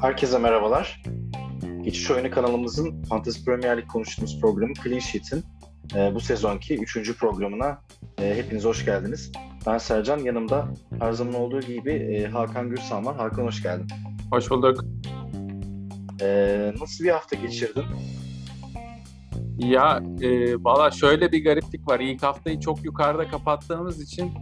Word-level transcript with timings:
Herkese 0.00 0.38
merhabalar. 0.38 1.02
Geçiş 1.82 2.10
Oyunu 2.10 2.30
kanalımızın 2.30 3.02
Fantasy 3.02 3.44
Premier 3.44 3.70
League 3.76 3.86
konuştuğumuz 3.86 4.40
programı 4.40 4.72
Clean 4.84 4.98
Sheet'in 4.98 5.44
e, 5.94 6.14
bu 6.14 6.20
sezonki 6.20 6.78
3. 6.78 7.18
programına 7.18 7.82
e, 8.18 8.34
hepiniz 8.34 8.64
hoş 8.64 8.84
geldiniz. 8.84 9.32
Ben 9.66 9.78
Sercan, 9.78 10.18
yanımda 10.18 10.68
her 11.00 11.12
zaman 11.12 11.34
olduğu 11.34 11.60
gibi 11.60 11.92
e, 11.92 12.26
Hakan 12.26 12.70
Gürsan 12.70 13.06
var. 13.06 13.16
Hakan 13.16 13.44
hoş 13.44 13.62
geldin. 13.62 13.86
Hoş 14.30 14.50
bulduk. 14.50 14.84
E, 16.20 16.72
nasıl 16.80 17.04
bir 17.04 17.10
hafta 17.10 17.36
geçirdin? 17.36 17.84
Ya 19.58 20.02
e, 20.20 20.54
valla 20.64 20.90
şöyle 20.90 21.32
bir 21.32 21.44
gariplik 21.44 21.88
var. 21.88 22.00
İlk 22.00 22.22
haftayı 22.22 22.60
çok 22.60 22.84
yukarıda 22.84 23.28
kapattığımız 23.28 24.02
için 24.02 24.32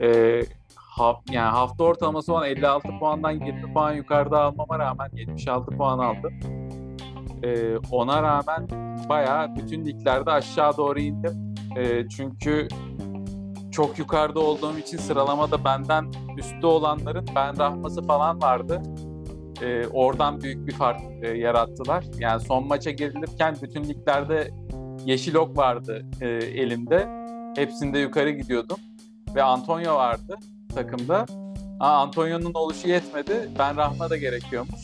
e, 0.00 0.40
haf, 0.98 1.22
yani 1.30 1.50
hafta 1.50 1.84
ortalaması 1.84 2.32
olan 2.32 2.46
56 2.46 2.88
puandan 2.98 3.30
20 3.30 3.72
puan 3.72 3.92
yukarıda 3.92 4.42
almama 4.42 4.78
rağmen 4.78 5.10
76 5.12 5.70
puan 5.70 5.98
aldım. 5.98 6.32
E, 7.42 7.76
ona 7.90 8.22
rağmen 8.22 8.68
bayağı 9.08 9.56
bütün 9.56 9.84
liglerde 9.84 10.30
aşağı 10.30 10.76
doğru 10.76 11.00
indim. 11.00 11.54
E, 11.76 12.08
çünkü 12.08 12.68
çok 13.72 13.98
yukarıda 13.98 14.40
olduğum 14.40 14.78
için 14.78 14.98
sıralamada 14.98 15.64
benden 15.64 16.12
üstte 16.38 16.66
olanların 16.66 17.26
ben 17.34 17.58
rahması 17.58 18.02
falan 18.02 18.42
vardı. 18.42 18.82
E, 19.62 19.86
oradan 19.86 20.40
büyük 20.40 20.66
bir 20.66 20.72
fark 20.72 21.00
e, 21.22 21.28
yarattılar. 21.28 22.04
Yani 22.18 22.40
son 22.40 22.66
maça 22.66 22.90
girilirken 22.90 23.56
bütün 23.62 23.84
liglerde 23.84 24.50
yeşil 25.04 25.34
ok 25.34 25.56
vardı 25.56 26.06
e, 26.20 26.26
elimde. 26.28 27.08
Hepsinde 27.56 27.98
yukarı 27.98 28.30
gidiyordum. 28.30 28.76
Ve 29.34 29.42
Antonio 29.42 29.94
vardı 29.94 30.36
takımda. 30.74 31.26
Aa, 31.80 32.02
Antonio'nun 32.02 32.54
oluşu 32.54 32.88
yetmedi. 32.88 33.50
Ben 33.58 33.76
Rahma 33.76 34.10
da 34.10 34.16
gerekiyormuş. 34.16 34.80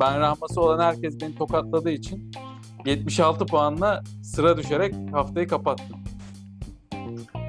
Ben 0.00 0.20
Rahması 0.20 0.60
olan 0.60 0.80
herkes 0.80 1.20
beni 1.20 1.34
tokatladığı 1.34 1.90
için 1.90 2.30
76 2.86 3.46
puanla 3.46 4.02
sıra 4.22 4.56
düşerek 4.56 4.94
haftayı 5.12 5.48
kapattım. 5.48 5.96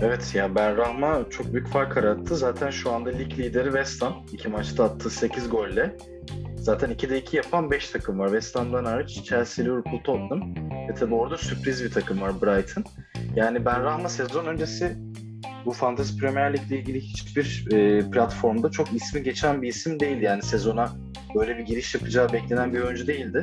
Evet 0.01 0.35
ya 0.35 0.55
Ben 0.55 0.77
Rahma 0.77 1.19
çok 1.29 1.53
büyük 1.53 1.67
fark 1.67 1.95
yarattı. 1.95 2.35
Zaten 2.35 2.69
şu 2.69 2.91
anda 2.91 3.09
lig 3.09 3.39
lideri 3.39 3.65
West 3.65 4.01
Ham. 4.01 4.13
İki 4.33 4.47
maçta 4.47 4.83
attığı 4.83 5.09
8 5.09 5.49
golle. 5.49 5.97
Zaten 6.57 6.91
2'de 6.91 7.19
2 7.21 7.37
yapan 7.37 7.71
5 7.71 7.89
takım 7.89 8.19
var. 8.19 8.27
West 8.27 8.55
Ham'dan 8.55 8.85
hariç 8.85 9.23
Chelsea, 9.23 9.65
Liverpool, 9.65 9.99
Tottenham. 10.03 10.55
Ve 10.89 10.93
tabi 10.93 11.15
orada 11.15 11.37
sürpriz 11.37 11.83
bir 11.83 11.91
takım 11.91 12.21
var 12.21 12.41
Brighton. 12.41 12.83
Yani 13.35 13.65
Ben 13.65 13.83
Rahma 13.83 14.09
sezon 14.09 14.45
öncesi 14.45 14.97
bu 15.65 15.71
Fantasy 15.71 16.19
Premier 16.19 16.51
ile 16.51 16.77
ilgili 16.77 17.01
hiçbir 17.01 17.67
e, 17.73 18.09
platformda 18.11 18.71
çok 18.71 18.93
ismi 18.93 19.23
geçen 19.23 19.61
bir 19.61 19.67
isim 19.67 19.99
değil. 19.99 20.21
Yani 20.21 20.41
sezona 20.41 20.91
böyle 21.35 21.57
bir 21.57 21.65
giriş 21.65 21.95
yapacağı 21.95 22.33
beklenen 22.33 22.73
bir 22.73 22.81
oyuncu 22.81 23.07
değildi. 23.07 23.39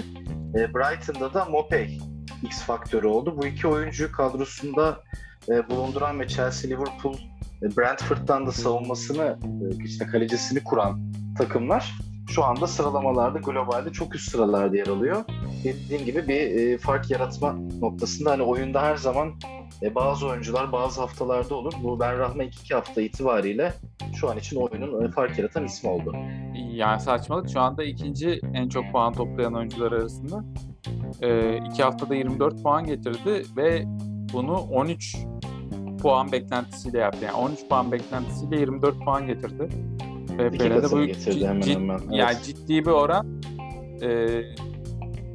E, 0.54 0.74
Brighton'da 0.74 1.34
da 1.34 1.44
Mopey 1.44 1.98
X 2.42 2.62
faktörü 2.62 3.06
oldu. 3.06 3.34
Bu 3.36 3.46
iki 3.46 3.68
oyuncu 3.68 4.12
kadrosunda 4.12 5.02
e, 5.48 5.70
bulunduran 5.70 6.20
ve 6.20 6.28
Chelsea, 6.28 6.70
Liverpool, 6.70 7.16
e, 7.62 7.76
Brentford'dan 7.76 8.46
da 8.46 8.52
savunmasını, 8.52 9.38
e, 9.80 9.84
işte 9.84 10.06
kalecisini 10.06 10.64
kuran 10.64 11.12
takımlar 11.38 11.94
şu 12.30 12.44
anda 12.44 12.66
sıralamalarda 12.66 13.38
globalde 13.38 13.92
çok 13.92 14.14
üst 14.14 14.30
sıralarda 14.30 14.76
yer 14.76 14.86
alıyor. 14.86 15.24
Dediğim 15.64 16.04
gibi 16.04 16.28
bir 16.28 16.40
e, 16.40 16.78
fark 16.78 17.10
yaratma 17.10 17.52
noktasında 17.80 18.30
hani 18.30 18.42
oyunda 18.42 18.82
her 18.82 18.96
zaman 18.96 19.34
e, 19.82 19.94
bazı 19.94 20.26
oyuncular 20.26 20.72
bazı 20.72 21.00
haftalarda 21.00 21.54
olur. 21.54 21.72
Bu 21.82 22.00
Ben 22.00 22.18
Rahma 22.18 22.42
2 22.42 22.74
hafta 22.74 23.00
itibariyle 23.00 23.72
şu 24.14 24.30
an 24.30 24.38
için 24.38 24.56
oyunun 24.56 25.10
fark 25.10 25.38
yaratan 25.38 25.64
ismi 25.64 25.90
oldu. 25.90 26.16
Yani 26.54 27.00
saçmalık. 27.00 27.50
Şu 27.50 27.60
anda 27.60 27.84
ikinci 27.84 28.40
en 28.54 28.68
çok 28.68 28.92
puan 28.92 29.12
toplayan 29.12 29.54
oyuncular 29.54 29.92
arasında. 29.92 30.44
E, 31.22 31.56
iki 31.56 31.82
haftada 31.82 32.14
24 32.14 32.62
puan 32.62 32.84
getirdi 32.84 33.42
ve 33.56 33.84
bunu 34.32 34.54
13 34.54 35.16
puan 36.02 36.32
beklentisiyle 36.32 36.98
yaptı. 36.98 37.24
Yani 37.24 37.36
13 37.36 37.68
puan 37.68 37.92
beklentisiyle 37.92 38.60
24 38.60 39.04
puan 39.04 39.26
getirdi. 39.26 39.68
Ve 40.38 40.48
İki 40.48 40.92
bu 40.92 41.06
getirdi 41.06 41.46
hemen 41.46 41.62
hemen. 41.62 41.98
Evet. 41.98 42.10
Yani 42.12 42.36
ciddi 42.42 42.86
bir 42.86 42.90
oran. 42.90 43.40
E, 44.02 44.40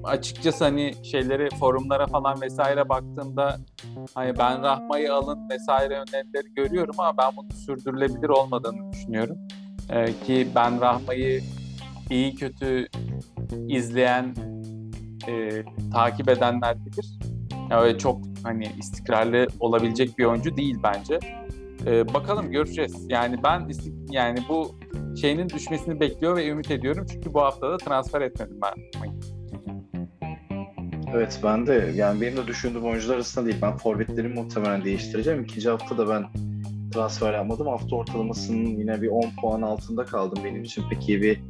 açıkçası 0.04 0.64
hani 0.64 0.94
şeyleri 1.04 1.50
forumlara 1.60 2.08
falan 2.08 2.42
vesaire 2.42 2.90
baktığımda 2.90 3.58
hani 4.16 4.38
ben 4.38 4.62
Rahma'yı 4.62 5.14
alın 5.14 5.50
vesaire 5.50 5.94
önerileri 5.94 6.54
görüyorum 6.56 6.96
ama 6.98 7.18
ben 7.18 7.32
bunun 7.38 7.50
sürdürülebilir 7.50 8.30
olmadığını 8.30 8.94
düşünüyorum. 8.94 9.38
Ee, 9.90 10.06
ki 10.26 10.48
ben 10.56 10.82
Rahma'yı 10.82 11.42
iyi 12.10 12.36
kötü 12.36 12.88
izleyen, 13.68 14.36
e, 15.28 15.64
takip 15.94 16.30
edenler 16.30 16.86
bilir. 16.86 17.20
Yani 17.70 17.82
öyle 17.82 17.98
çok 17.98 18.22
hani 18.44 18.66
istikrarlı 18.80 19.48
olabilecek 19.60 20.18
bir 20.18 20.26
oyuncu 20.26 20.58
değil 20.58 20.78
bence. 20.84 21.20
Ee, 21.86 22.14
bakalım 22.14 22.52
göreceğiz. 22.52 23.06
Yani 23.10 23.44
ben 23.44 23.70
istik 23.70 23.94
yani 24.12 24.40
bu 24.50 24.76
şeyinin 25.22 25.50
düşmesini 25.50 26.00
bekliyor 26.00 26.36
ve 26.36 26.48
ümit 26.48 26.72
ediyorum. 26.72 27.06
Çünkü 27.12 27.34
bu 27.34 27.42
hafta 27.42 27.70
da 27.72 27.78
transfer 27.78 28.22
etmedim 28.22 28.60
ben 28.62 29.02
Evet 31.14 31.40
ben 31.44 31.68
de 31.68 31.92
yani 31.96 32.22
benim 32.22 32.38
de 32.38 32.48
düşündüğüm 32.48 32.86
oyuncular 32.86 33.16
arasında 33.16 33.46
değil. 33.46 33.58
Ben 33.62 33.78
forvetlerimi 33.78 34.34
muhtemelen 34.34 34.86
değiştireceğim. 34.86 35.44
İkinci 35.44 35.70
hafta 35.70 35.98
da 35.98 36.10
ben 36.10 36.26
transfer 36.94 37.34
yapmadım. 37.34 37.68
Hafta 37.68 37.96
ortalamasının 37.96 38.66
yine 38.66 39.02
bir 39.02 39.08
10 39.08 39.24
puan 39.42 39.62
altında 39.62 40.06
kaldım. 40.06 40.44
Benim 40.44 40.64
için 40.64 40.90
pek 40.90 41.10
iyi 41.10 41.22
bir, 41.22 41.42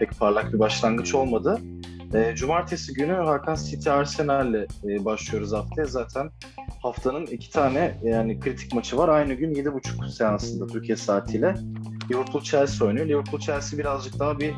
pek 0.00 0.18
parlak 0.18 0.52
bir 0.52 0.58
başlangıç 0.58 1.14
olmadı. 1.14 1.60
E, 2.14 2.34
Cumartesi 2.36 2.92
günü 2.92 3.12
Hakan 3.12 3.54
City 3.54 3.90
Arsenal'le 3.90 4.66
e, 4.84 5.04
başlıyoruz 5.04 5.52
haftaya. 5.52 5.86
Zaten 5.86 6.30
haftanın 6.82 7.26
iki 7.26 7.50
tane 7.50 7.94
yani 8.02 8.40
kritik 8.40 8.74
maçı 8.74 8.96
var. 8.96 9.08
Aynı 9.08 9.34
gün 9.34 9.54
7.30 9.54 10.10
seansında 10.10 10.66
Türkiye 10.66 10.96
saatiyle. 10.96 11.54
Liverpool 12.10 12.42
Chelsea 12.42 12.88
oynuyor. 12.88 13.06
Liverpool 13.06 13.40
Chelsea 13.40 13.78
birazcık 13.78 14.18
daha 14.18 14.40
bir 14.40 14.54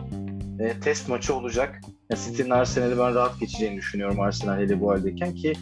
e, 0.60 0.80
test 0.80 1.08
maçı 1.08 1.34
olacak. 1.34 1.80
Yani 2.10 2.20
City'nin 2.24 2.50
Arsenal'i 2.50 2.98
ben 2.98 3.14
rahat 3.14 3.40
geçeceğini 3.40 3.76
düşünüyorum 3.76 4.20
Arsenal 4.20 4.58
hele 4.58 4.80
bu 4.80 4.90
haldeyken 4.90 5.34
ki 5.34 5.52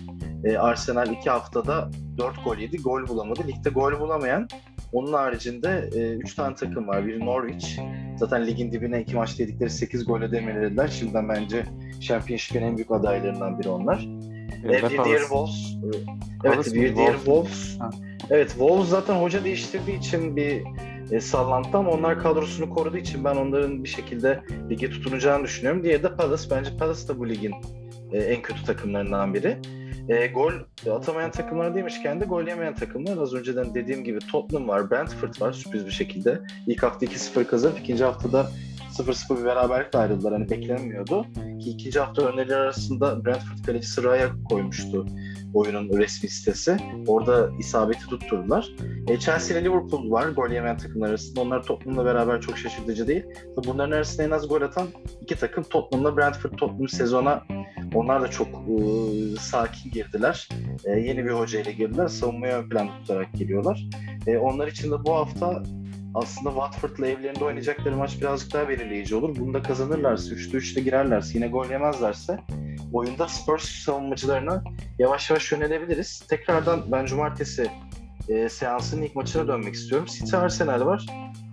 e, 0.44 0.58
Arsenal 0.58 1.10
iki 1.12 1.30
haftada 1.30 1.90
4 2.18 2.44
gol 2.44 2.56
yedi, 2.56 2.76
gol 2.76 3.08
bulamadı. 3.08 3.48
Ligde 3.48 3.70
gol 3.70 4.00
bulamayan 4.00 4.48
onun 4.92 5.12
haricinde 5.12 5.90
3 6.22 6.32
e, 6.32 6.36
tane 6.36 6.54
takım 6.54 6.88
var. 6.88 7.06
Biri 7.06 7.26
Norwich. 7.26 7.78
Zaten 8.16 8.46
ligin 8.46 8.72
dibine 8.72 9.00
iki 9.00 9.14
maç 9.14 9.38
dedikleri 9.38 9.70
8 9.70 10.04
gol 10.04 10.20
ödemelediler. 10.20 10.88
Şimdiden 10.88 11.28
bence 11.28 11.66
Championship'in 12.00 12.62
en 12.62 12.76
büyük 12.76 12.90
adaylarından 12.90 13.58
biri 13.58 13.68
onlar. 13.68 14.08
Evet, 14.64 14.90
bir 14.90 15.04
diğer 15.04 15.20
Wolves. 15.20 15.76
Evet, 16.44 16.74
bir 16.74 16.96
diğer 16.96 17.14
Wolves. 17.14 17.78
Evet, 18.30 18.50
Wolves 18.50 18.88
zaten 18.88 19.14
hoca 19.14 19.44
değiştirdiği 19.44 19.98
için 19.98 20.36
bir 20.36 20.62
e, 21.10 21.20
sallantı 21.20 21.78
ama 21.78 21.90
onlar 21.90 22.22
kadrosunu 22.22 22.70
koruduğu 22.70 22.96
için 22.96 23.24
ben 23.24 23.36
onların 23.36 23.84
bir 23.84 23.88
şekilde 23.88 24.40
lige 24.70 24.90
tutunacağını 24.90 25.44
düşünüyorum. 25.44 25.84
Diğeri 25.84 26.02
de 26.02 26.16
Palace. 26.16 26.50
Bence 26.50 26.76
Palace 26.76 27.08
da 27.08 27.18
bu 27.18 27.28
ligin 27.28 27.54
e, 28.12 28.18
en 28.18 28.42
kötü 28.42 28.64
takımlarından 28.64 29.34
biri. 29.34 29.58
E, 30.08 30.26
gol 30.26 30.52
atamayan 30.90 31.30
takımlar 31.30 31.74
demişken 31.74 32.20
de 32.20 32.24
gol 32.24 32.46
yemeyen 32.46 32.74
takımlar 32.74 33.18
az 33.18 33.34
önceden 33.34 33.74
dediğim 33.74 34.04
gibi 34.04 34.18
Tottenham 34.18 34.68
var, 34.68 34.90
Brentford 34.90 35.40
var 35.40 35.52
sürpriz 35.52 35.86
bir 35.86 35.90
şekilde. 35.90 36.40
İlk 36.66 36.82
hafta 36.82 37.06
2-0 37.06 37.44
kazanıp 37.44 37.78
ikinci 37.78 38.04
haftada 38.04 38.50
0-0 38.98 39.40
bir 39.40 39.44
beraberlikle 39.44 39.98
ayrıldılar. 39.98 40.32
Hani 40.32 40.50
beklenmiyordu. 40.50 41.26
Ki 41.34 41.70
ikinci 41.70 42.00
hafta 42.00 42.22
öneriler 42.22 42.58
arasında 42.60 43.24
Brentford 43.24 43.66
kalecisi 43.66 44.04
Raya 44.04 44.30
koymuştu 44.50 45.06
oyunun 45.54 45.98
resmi 45.98 46.28
sitesi. 46.28 46.76
Orada 47.06 47.50
isabeti 47.58 48.06
tutturdular. 48.06 48.70
E, 49.08 49.18
Chelsea 49.18 49.58
ile 49.58 49.64
Liverpool 49.64 50.10
var 50.10 50.28
gol 50.28 50.50
yemeyen 50.50 50.76
takımlar 50.76 51.08
arasında. 51.08 51.40
Onlar 51.40 51.62
Tottenham'la 51.62 52.04
beraber 52.04 52.40
çok 52.40 52.58
şaşırtıcı 52.58 53.06
değil. 53.06 53.24
Bunların 53.66 53.90
arasında 53.90 54.22
en 54.22 54.30
az 54.30 54.48
gol 54.48 54.62
atan 54.62 54.88
iki 55.20 55.36
takım 55.36 55.64
Tottenham'la 55.64 56.16
Brentford. 56.16 56.52
Tottenham 56.52 56.88
sezona 56.88 57.42
onlar 57.94 58.22
da 58.22 58.28
çok 58.28 58.48
e, 58.48 58.80
sakin 59.40 59.90
girdiler. 59.90 60.48
E, 60.84 60.90
yeni 60.90 61.24
bir 61.24 61.30
hoca 61.30 61.60
ile 61.60 61.72
girdiler. 61.72 62.08
Savunmaya 62.08 62.58
ön 62.58 62.68
plan 62.68 62.88
tutarak 63.00 63.34
geliyorlar. 63.34 63.86
E, 64.26 64.38
onlar 64.38 64.66
için 64.66 64.90
de 64.90 65.04
bu 65.04 65.14
hafta 65.14 65.62
aslında 66.14 66.50
Watford'la 66.50 67.06
evlerinde 67.06 67.44
oynayacakları 67.44 67.96
maç 67.96 68.20
birazcık 68.20 68.52
daha 68.52 68.68
belirleyici 68.68 69.14
olur. 69.14 69.36
Bunu 69.38 69.54
da 69.54 69.62
kazanırlarsa, 69.62 70.34
3'te 70.34 70.58
3'te 70.58 70.80
girerlerse, 70.80 71.38
yine 71.38 71.48
gol 71.48 71.70
yemezlerse 71.70 72.38
oyunda 72.92 73.28
Spurs 73.28 73.64
savunmacılarına 73.64 74.64
yavaş 74.98 75.30
yavaş 75.30 75.52
yönelebiliriz. 75.52 76.20
Tekrardan 76.28 76.92
ben 76.92 77.06
cumartesi 77.06 77.70
e, 78.28 78.48
seansının 78.48 79.02
ilk 79.02 79.16
maçına 79.16 79.48
dönmek 79.48 79.74
istiyorum. 79.74 80.06
City 80.10 80.36
Arsenal 80.36 80.86
var. 80.86 81.06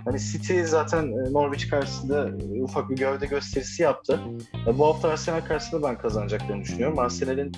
Hani 0.06 0.20
City 0.20 0.62
zaten 0.64 1.04
e, 1.04 1.34
Norwich 1.34 1.70
karşısında 1.70 2.30
e, 2.30 2.64
ufak 2.64 2.90
bir 2.90 2.96
gövde 2.96 3.26
gösterisi 3.26 3.84
yaptı. 3.84 4.20
E, 4.68 4.78
bu 4.78 4.86
hafta 4.86 5.10
Arsenal 5.10 5.42
karşısında 5.42 5.88
ben 5.90 5.98
kazanacaklarını 5.98 6.62
düşünüyorum. 6.62 7.00
Arsenal'in 7.00 7.52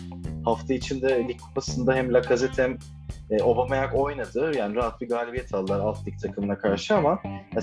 hafta 0.45 0.73
içinde 0.73 1.27
lig 1.27 1.39
kupasında 1.39 1.93
hem 1.93 2.13
Lacazette 2.13 2.63
hem 2.63 2.77
e, 3.29 3.43
Aubameyang 3.43 3.95
oynadı. 3.95 4.51
Yani 4.57 4.75
rahat 4.75 5.01
bir 5.01 5.09
galibiyet 5.09 5.53
aldılar 5.53 5.79
alt 5.79 6.07
lig 6.07 6.19
takımına 6.19 6.57
karşı 6.57 6.95
ama 6.95 7.19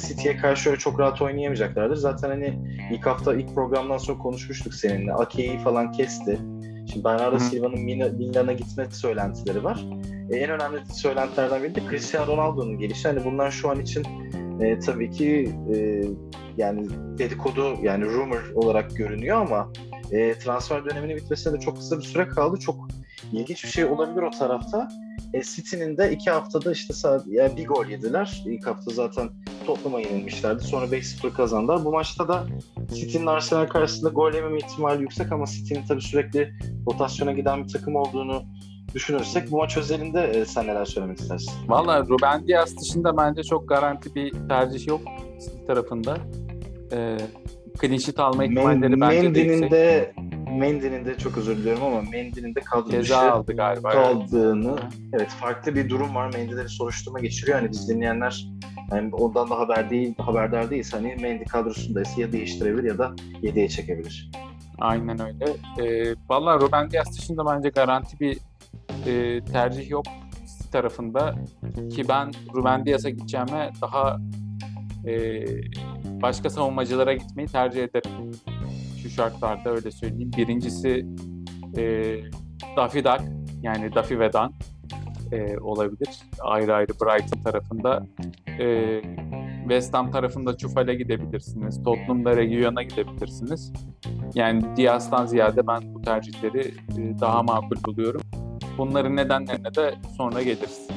City'ye 0.09 0.37
karşı 0.37 0.71
öyle 0.71 0.79
çok 0.79 1.01
rahat 1.01 1.23
oynayamayacaklardır. 1.23 1.97
Zaten 1.97 2.29
hani 2.29 2.59
ilk 2.93 3.07
hafta 3.07 3.35
ilk 3.35 3.55
programdan 3.55 3.99
sonra 3.99 4.19
konuşmuştuk 4.19 4.75
seninle. 4.75 5.13
Ake'yi 5.13 5.59
falan 5.59 5.93
kesti. 5.93 6.39
Şimdi 6.93 7.05
Bernardo 7.05 7.39
Silva'nın 7.39 7.81
Milan'a 7.81 8.53
gitme 8.53 8.91
söylentileri 8.91 9.65
var. 9.65 9.85
E, 10.31 10.37
en 10.37 10.51
önemli 10.51 10.79
söylentilerden 10.93 11.63
biri 11.63 11.75
de 11.75 11.81
Cristiano 11.91 12.33
Ronaldo'nun 12.33 12.79
gelişi. 12.79 13.09
Hani 13.09 13.25
bunlar 13.25 13.51
şu 13.51 13.71
an 13.71 13.81
için 13.81 14.07
e, 14.61 14.79
tabii 14.79 15.11
ki 15.11 15.55
e, 15.75 16.03
yani 16.57 16.87
dedikodu 17.19 17.77
yani 17.83 18.05
rumor 18.05 18.53
olarak 18.55 18.97
görünüyor 18.97 19.37
ama 19.37 19.73
e, 20.13 20.39
transfer 20.39 20.85
döneminin 20.85 21.17
bitmesine 21.17 21.53
de 21.53 21.61
çok 21.61 21.77
kısa 21.77 21.99
bir 21.99 22.03
süre 22.03 22.29
kaldı. 22.29 22.61
Çok 22.61 22.89
ilginç 23.33 23.65
bir 23.65 23.69
şey 23.69 23.85
olabilir 23.85 24.23
o 24.23 24.31
tarafta. 24.31 24.89
E, 25.35 25.43
City'nin 25.43 25.97
de 25.97 26.13
iki 26.13 26.31
haftada 26.31 26.73
işte 26.73 26.95
sadece 26.95 27.31
yani 27.31 27.57
bir 27.57 27.67
gol 27.67 27.87
yediler. 27.87 28.43
İlk 28.47 28.67
hafta 28.67 28.91
zaten 28.91 29.31
Tottenham'a 29.67 30.01
yenilmişlerdi. 30.01 30.65
Sonra 30.65 30.87
5-0 30.87 31.33
kazandılar. 31.33 31.85
Bu 31.85 31.93
maçta 31.93 32.29
da 32.29 32.47
City'nin 32.95 33.27
Arsenal 33.27 33.67
karşısında 33.67 34.11
gol 34.11 34.35
yememe 34.35 34.59
ihtimali 34.59 35.03
yüksek 35.03 35.33
ama 35.33 35.47
City'nin 35.47 35.87
tabii 35.87 36.03
sürekli 36.03 36.53
rotasyona 36.89 37.33
giden 37.33 37.65
bir 37.65 37.69
takım 37.69 37.97
olduğunu 37.97 38.43
düşünürsek 38.95 39.51
bu 39.51 39.57
maç 39.57 39.77
özelinde 39.77 40.21
e, 40.21 40.45
sen 40.45 40.67
neler 40.67 40.85
söylemek 40.85 41.21
istersin? 41.21 41.53
Valla 41.69 42.01
Ruben 42.01 42.49
Diaz 42.49 42.77
dışında 42.81 43.17
bence 43.17 43.43
çok 43.43 43.69
garanti 43.69 44.15
bir 44.15 44.49
tercih 44.49 44.87
yok 44.87 45.01
City 45.41 45.67
tarafında. 45.67 46.17
E, 46.93 47.17
clean 47.83 47.99
sheet 47.99 48.21
alma 48.21 48.45
ihtimalleri 48.45 49.01
bence 49.01 49.23
Mendy'nin 49.23 49.71
de 49.71 50.13
Mendy'nin 50.59 51.05
de 51.05 51.19
çok 51.19 51.39
özür 51.39 51.57
diliyorum 51.57 51.83
ama 51.83 52.03
Mendy'nin 52.03 52.55
de 52.55 52.61
kadro 52.61 52.91
dışı 52.91 53.19
aldı 53.19 53.57
galiba. 53.57 53.91
kaldığını 53.91 54.77
evet. 54.81 55.13
evet 55.13 55.29
farklı 55.29 55.75
bir 55.75 55.89
durum 55.89 56.15
var. 56.15 56.33
Mendy'leri 56.33 56.69
soruşturma 56.69 57.21
geçiriyor. 57.21 57.59
Hani 57.59 57.71
biz 57.71 57.89
dinleyenler 57.89 58.47
yani 58.93 59.15
ondan 59.15 59.51
da 59.51 59.59
haber 59.59 59.91
değil, 59.91 60.15
haberdar 60.19 60.71
değilse 60.71 60.97
hani 60.97 61.17
Mendy 61.21 61.45
kadrosundaysa 61.45 62.21
ya 62.21 62.33
değiştirebilir 62.33 62.85
ya 62.85 62.99
da 62.99 63.15
yedeğe 63.43 63.69
çekebilir. 63.69 64.31
Aynen 64.79 65.19
öyle. 65.21 65.45
E, 65.79 66.15
Valla 66.29 66.61
Ruben 66.61 66.91
Diaz 66.91 67.19
dışında 67.19 67.47
bence 67.47 67.69
garanti 67.69 68.21
bir 68.21 68.39
e, 69.07 69.45
tercih 69.45 69.91
yok 69.91 70.05
tarafında 70.73 71.35
ki 71.95 72.09
ben 72.09 72.33
Ruben 72.55 72.87
Diaz'a 72.87 73.11
gideceğime 73.11 73.71
daha 73.83 74.19
e, 75.07 75.45
başka 76.23 76.51
savunmacılara 76.51 77.13
gitmeyi 77.13 77.49
tercih 77.49 77.85
ederim. 77.85 78.31
Şu 79.03 79.11
şartlarda 79.11 79.71
öyle 79.71 79.91
söyleyeyim. 79.91 80.31
Birincisi 80.37 81.07
e, 81.77 82.15
Daffy 82.77 83.05
Duck 83.05 83.23
yani 83.63 83.95
Daffy 83.95 84.19
ve 84.19 84.33
Dan 84.33 84.53
e, 85.33 85.59
olabilir. 85.59 86.09
Ayrı 86.41 86.75
ayrı 86.75 86.93
Brighton 86.93 87.43
tarafında. 87.43 88.07
E, 88.61 89.01
West 89.63 89.95
Ham 89.95 90.11
tarafında 90.11 90.57
Çufal'e 90.57 90.95
gidebilirsiniz. 90.95 91.83
Tottenham'da 91.83 92.37
Region'a 92.37 92.83
gidebilirsiniz. 92.83 93.73
Yani 94.35 94.77
Diaz'dan 94.77 95.27
ziyade 95.27 95.67
ben 95.67 95.95
bu 95.95 96.03
tercihleri 96.03 96.75
e, 96.99 97.21
daha 97.21 97.43
makul 97.43 97.77
buluyorum. 97.87 98.23
Bunların 98.79 99.17
nedenlerine 99.17 99.75
de 99.75 99.95
sonra 100.17 100.43
geliriz. 100.43 100.89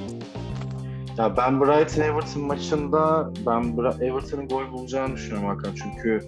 Ya 1.18 1.38
ben 1.38 1.62
Brighton 1.62 2.02
Everton 2.02 2.44
maçında 2.44 3.32
ben 3.46 3.64
Everton'ın 4.02 4.48
gol 4.48 4.72
bulacağını 4.72 5.16
düşünüyorum 5.16 5.50
Hakan. 5.50 5.76
Çünkü 5.76 6.22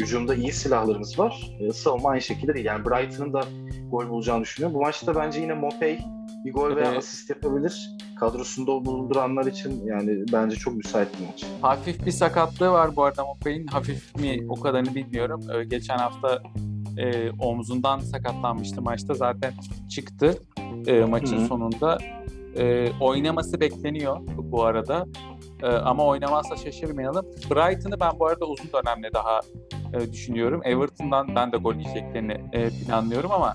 hücumda 0.00 0.34
iyi 0.34 0.52
silahlarımız 0.52 1.18
var. 1.18 1.56
E, 1.60 1.72
savunma 1.72 2.10
aynı 2.10 2.22
şekilde 2.22 2.54
değil. 2.54 2.66
Yani 2.66 2.84
Brighton'ın 2.84 3.32
da 3.32 3.44
gol 3.90 4.08
bulacağını 4.08 4.42
düşünüyorum. 4.42 4.78
Bu 4.78 4.82
maçta 4.82 5.16
bence 5.16 5.40
yine 5.40 5.54
Mopey 5.54 5.98
bir 6.44 6.52
gol 6.52 6.72
evet. 6.72 6.76
veya 6.76 6.98
asist 6.98 7.30
yapabilir. 7.30 7.90
Kadrosunda 8.20 8.84
bulunduranlar 8.84 9.46
için 9.46 9.86
yani 9.86 10.24
bence 10.32 10.56
çok 10.56 10.74
müsait 10.74 11.08
bir 11.20 11.26
maç. 11.26 11.44
Hafif 11.62 12.06
bir 12.06 12.10
sakatlığı 12.10 12.70
var 12.70 12.96
bu 12.96 13.04
arada 13.04 13.24
Mopey'in. 13.24 13.66
Hafif 13.66 14.16
mi 14.16 14.46
o 14.48 14.60
kadarını 14.60 14.94
bilmiyorum. 14.94 15.40
Ee, 15.54 15.64
geçen 15.64 15.98
hafta 15.98 16.42
e, 16.98 17.30
omzundan 17.30 17.98
sakatlanmıştı 17.98 18.82
maçta. 18.82 19.14
Zaten 19.14 19.52
çıktı 19.90 20.38
e, 20.86 21.00
maçın 21.00 21.38
Hı-hı. 21.38 21.46
sonunda. 21.46 21.98
E, 22.58 22.92
oynaması 23.00 23.60
bekleniyor 23.60 24.18
bu 24.38 24.64
arada. 24.64 25.06
E, 25.62 25.66
ama 25.66 26.04
oynamazsa 26.04 26.56
şaşırmayalım. 26.56 27.26
Brighton'ı 27.50 28.00
ben 28.00 28.18
bu 28.20 28.26
arada 28.26 28.44
uzun 28.44 28.68
dönemde 28.72 29.12
daha 29.14 29.40
e, 29.94 30.12
düşünüyorum. 30.12 30.60
Everton'dan 30.64 31.34
ben 31.34 31.52
de 31.52 31.56
gol 31.56 31.74
yiyeceklerini 31.74 32.40
e, 32.52 32.70
planlıyorum 32.70 33.32
ama 33.32 33.54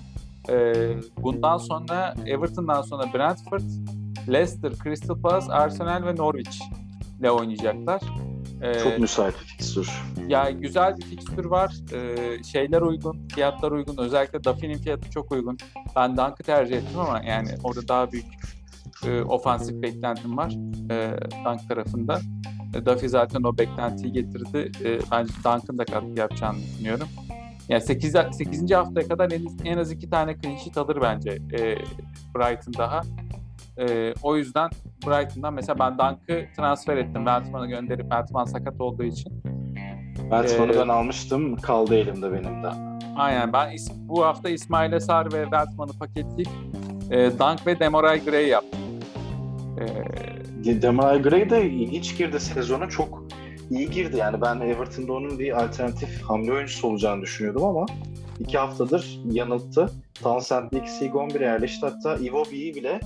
e, 0.50 0.74
bundan 1.18 1.58
sonra 1.58 2.14
Everton'dan 2.26 2.82
sonra 2.82 3.04
Brentford, 3.14 3.62
Leicester, 4.28 4.72
Crystal 4.84 5.22
Palace, 5.22 5.54
Arsenal 5.54 6.06
ve 6.06 6.16
Norwich 6.16 6.58
ile 7.20 7.32
oynayacaklar. 7.32 8.02
Ee, 8.62 8.80
Çok 8.80 9.00
müsait 9.00 9.36
bir 9.40 9.46
fikstür. 9.46 9.90
Ya 10.28 10.50
güzel 10.50 10.98
bir 10.98 11.04
fikstür 11.04 11.46
var. 11.46 11.74
Ee, 11.94 12.44
şeyler 12.44 12.82
uygun, 12.82 13.28
fiyatlar 13.36 13.72
uygun. 13.72 13.98
Özellikle 13.98 14.44
Duffy'nin 14.44 14.78
fiyatı 14.78 15.12
çok 15.12 15.32
uygun. 15.32 15.58
Ben 15.96 16.18
Dunk'ı 16.18 16.44
tercih 16.44 16.78
ettim 16.78 17.00
ama 17.00 17.22
yani 17.28 17.50
orada 17.64 17.88
daha 17.88 18.12
büyük 18.12 18.26
e, 19.08 19.22
ofansif 19.22 19.82
beklentim 19.82 20.38
var 20.38 20.58
e, 20.92 21.18
Dunk 21.46 21.70
tarafında. 21.70 22.20
E, 22.76 22.86
Duffy 22.86 23.10
zaten 23.10 23.44
o 23.44 23.58
beklentiyi 23.58 24.14
getirdi. 24.14 24.72
E, 24.86 25.00
bence 25.12 25.34
Dunk'ın 25.44 25.78
da 25.78 25.86
katkı 25.86 26.20
yapacağını 26.20 26.58
düşünüyorum. 26.58 27.08
Yani 27.70 27.82
8. 27.82 28.16
8. 28.32 28.72
haftaya 28.72 29.08
kadar 29.08 29.32
en, 29.32 29.46
en 29.66 29.78
az 29.78 29.92
iki 29.92 30.10
tane 30.10 30.36
clean 30.42 30.56
sheet 30.56 30.78
alır 30.78 30.98
bence 31.02 31.30
e, 31.30 31.76
Brighton 32.36 32.74
daha. 32.78 33.02
E, 33.78 34.14
o 34.24 34.38
yüzden 34.38 34.70
Brighton'dan 35.08 35.54
mesela 35.54 35.80
ben 35.80 35.98
Dunk'ı 35.98 36.46
transfer 36.58 36.98
ettim. 36.98 37.26
Weltman'a 37.26 37.66
gönderip 37.66 38.02
Weltman 38.02 38.46
sakat 38.46 38.82
olduğu 38.82 39.04
için. 39.04 39.42
Weltman'ı 40.16 40.72
ee, 40.74 40.80
ben 40.80 40.88
almıştım. 40.88 41.56
Kaldı 41.56 41.96
elimde 41.96 42.32
benim 42.34 42.64
de. 42.64 42.70
Aynen. 43.16 43.54
Ben 43.54 43.76
bu 43.90 44.26
hafta 44.26 44.50
İsmail 44.50 44.94
Esar 44.94 45.34
ve 45.34 45.44
Weltman'ı 45.44 45.92
paketleyip 46.00 46.50
e, 47.12 47.40
Dunk 47.40 47.68
ve 47.68 47.80
Demarai 47.80 48.26
Gray 48.26 48.48
yaptım. 48.48 48.80
E, 50.66 50.82
Demarai 50.82 51.22
Gray 51.22 51.50
de 51.50 51.70
ilginç 51.70 52.18
girdi 52.18 52.40
sezona. 52.40 52.90
Çok 52.90 53.24
iyi 53.72 53.90
girdi. 53.90 54.18
Yani 54.18 54.42
ben 54.42 54.60
Everton'da 54.60 55.14
onun 55.14 55.40
bir 55.40 55.64
alternatif 55.64 56.22
hamle 56.22 56.54
oyuncusu 56.54 56.88
olacağını 56.88 57.22
düşünüyordum 57.22 57.64
ama 57.64 57.86
iki 58.40 58.58
haftadır 58.58 59.20
yanılttı. 59.32 59.90
Townsend'le 60.22 60.72
ikisi 60.72 61.06
ilk 61.06 61.14
11'e 61.14 61.46
yerleşti. 61.46 61.86
Hatta 61.86 62.16
Iwobi'yi 62.16 62.76
bile 62.76 63.00